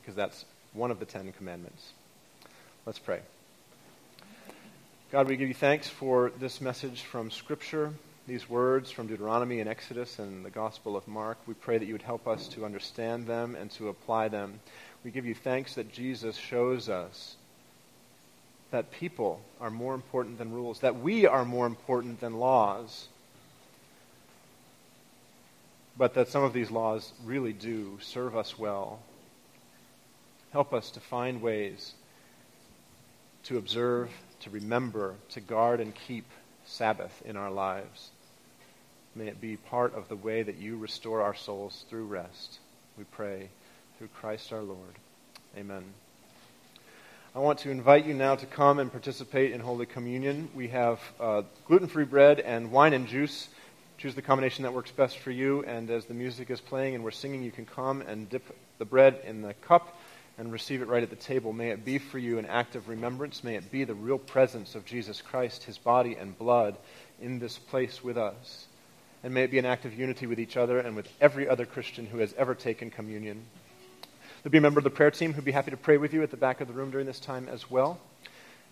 Because 0.00 0.14
that's 0.14 0.44
one 0.72 0.90
of 0.90 1.00
the 1.00 1.04
Ten 1.04 1.32
Commandments. 1.32 1.90
Let's 2.86 2.98
pray. 2.98 3.20
God, 5.10 5.26
we 5.26 5.36
give 5.36 5.48
you 5.48 5.54
thanks 5.54 5.88
for 5.88 6.32
this 6.38 6.60
message 6.60 7.02
from 7.02 7.30
Scripture, 7.30 7.92
these 8.28 8.48
words 8.48 8.90
from 8.90 9.08
Deuteronomy 9.08 9.60
and 9.60 9.68
Exodus 9.68 10.18
and 10.18 10.44
the 10.44 10.50
Gospel 10.50 10.96
of 10.96 11.08
Mark. 11.08 11.38
We 11.46 11.54
pray 11.54 11.78
that 11.78 11.86
you 11.86 11.94
would 11.94 12.02
help 12.02 12.28
us 12.28 12.46
to 12.48 12.64
understand 12.64 13.26
them 13.26 13.56
and 13.56 13.70
to 13.72 13.88
apply 13.88 14.28
them. 14.28 14.60
We 15.04 15.10
give 15.10 15.26
you 15.26 15.34
thanks 15.34 15.74
that 15.74 15.92
Jesus 15.92 16.36
shows 16.36 16.88
us 16.88 17.36
that 18.70 18.90
people 18.90 19.40
are 19.60 19.70
more 19.70 19.94
important 19.94 20.38
than 20.38 20.52
rules, 20.52 20.80
that 20.80 21.00
we 21.00 21.26
are 21.26 21.44
more 21.44 21.66
important 21.66 22.20
than 22.20 22.38
laws, 22.38 23.08
but 25.96 26.14
that 26.14 26.28
some 26.28 26.44
of 26.44 26.52
these 26.52 26.70
laws 26.70 27.12
really 27.24 27.52
do 27.52 27.98
serve 28.00 28.36
us 28.36 28.58
well 28.58 29.00
Help 30.52 30.72
us 30.72 30.90
to 30.92 31.00
find 31.00 31.42
ways 31.42 31.92
to 33.44 33.58
observe, 33.58 34.10
to 34.40 34.50
remember, 34.50 35.14
to 35.30 35.40
guard 35.40 35.80
and 35.80 35.94
keep 35.94 36.24
Sabbath 36.64 37.22
in 37.24 37.36
our 37.36 37.50
lives. 37.50 38.10
May 39.18 39.26
it 39.26 39.40
be 39.40 39.56
part 39.56 39.96
of 39.96 40.08
the 40.08 40.14
way 40.14 40.44
that 40.44 40.58
you 40.58 40.76
restore 40.76 41.22
our 41.22 41.34
souls 41.34 41.84
through 41.90 42.04
rest. 42.04 42.60
We 42.96 43.02
pray 43.02 43.48
through 43.98 44.10
Christ 44.14 44.52
our 44.52 44.62
Lord. 44.62 44.94
Amen. 45.56 45.82
I 47.34 47.40
want 47.40 47.58
to 47.60 47.70
invite 47.72 48.06
you 48.06 48.14
now 48.14 48.36
to 48.36 48.46
come 48.46 48.78
and 48.78 48.92
participate 48.92 49.50
in 49.50 49.58
Holy 49.58 49.86
Communion. 49.86 50.48
We 50.54 50.68
have 50.68 51.00
uh, 51.18 51.42
gluten 51.66 51.88
free 51.88 52.04
bread 52.04 52.38
and 52.38 52.70
wine 52.70 52.92
and 52.92 53.08
juice. 53.08 53.48
Choose 53.96 54.14
the 54.14 54.22
combination 54.22 54.62
that 54.62 54.72
works 54.72 54.92
best 54.92 55.18
for 55.18 55.32
you. 55.32 55.64
And 55.64 55.90
as 55.90 56.04
the 56.04 56.14
music 56.14 56.48
is 56.48 56.60
playing 56.60 56.94
and 56.94 57.02
we're 57.02 57.10
singing, 57.10 57.42
you 57.42 57.50
can 57.50 57.66
come 57.66 58.02
and 58.02 58.30
dip 58.30 58.44
the 58.78 58.84
bread 58.84 59.18
in 59.26 59.42
the 59.42 59.54
cup 59.54 59.98
and 60.38 60.52
receive 60.52 60.80
it 60.80 60.86
right 60.86 61.02
at 61.02 61.10
the 61.10 61.16
table. 61.16 61.52
May 61.52 61.70
it 61.70 61.84
be 61.84 61.98
for 61.98 62.18
you 62.18 62.38
an 62.38 62.46
act 62.46 62.76
of 62.76 62.88
remembrance. 62.88 63.42
May 63.42 63.56
it 63.56 63.72
be 63.72 63.82
the 63.82 63.94
real 63.94 64.18
presence 64.18 64.76
of 64.76 64.84
Jesus 64.84 65.20
Christ, 65.20 65.64
his 65.64 65.76
body 65.76 66.14
and 66.14 66.38
blood, 66.38 66.76
in 67.20 67.40
this 67.40 67.58
place 67.58 68.04
with 68.04 68.16
us. 68.16 68.67
And 69.22 69.34
may 69.34 69.44
it 69.44 69.50
be 69.50 69.58
an 69.58 69.66
act 69.66 69.84
of 69.84 69.98
unity 69.98 70.26
with 70.26 70.38
each 70.38 70.56
other 70.56 70.78
and 70.78 70.94
with 70.94 71.08
every 71.20 71.48
other 71.48 71.66
Christian 71.66 72.06
who 72.06 72.18
has 72.18 72.34
ever 72.38 72.54
taken 72.54 72.90
communion. 72.90 73.42
There'll 74.42 74.52
be 74.52 74.58
a 74.58 74.62
member 74.62 74.78
of 74.78 74.84
the 74.84 74.90
prayer 74.90 75.10
team 75.10 75.32
who'd 75.32 75.44
be 75.44 75.52
happy 75.52 75.72
to 75.72 75.76
pray 75.76 75.96
with 75.96 76.14
you 76.14 76.22
at 76.22 76.30
the 76.30 76.36
back 76.36 76.60
of 76.60 76.68
the 76.68 76.74
room 76.74 76.90
during 76.90 77.06
this 77.06 77.18
time 77.18 77.48
as 77.48 77.70
well. 77.70 78.00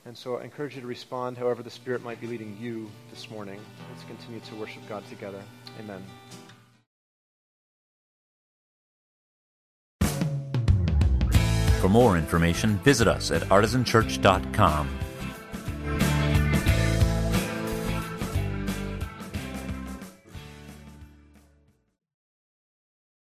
And 0.04 0.16
so 0.16 0.37
I 0.37 0.44
encourage 0.44 0.76
you 0.76 0.80
to 0.80 0.87
respond 0.87 1.37
however 1.37 1.64
the 1.64 1.70
Spirit 1.70 2.04
might 2.04 2.20
be 2.20 2.28
leading 2.28 2.56
you 2.61 2.88
this 3.11 3.28
morning. 3.28 3.61
Let's 3.90 4.04
continue 4.04 4.38
to 4.40 4.54
worship 4.54 4.82
God 4.88 5.02
together. 5.09 5.42
Amen. 5.80 6.04
For 11.80 11.88
more 11.88 12.16
information, 12.16 12.78
visit 12.78 13.09
us 13.09 13.32
at 13.32 13.42
artisanchurch.com 13.42 15.05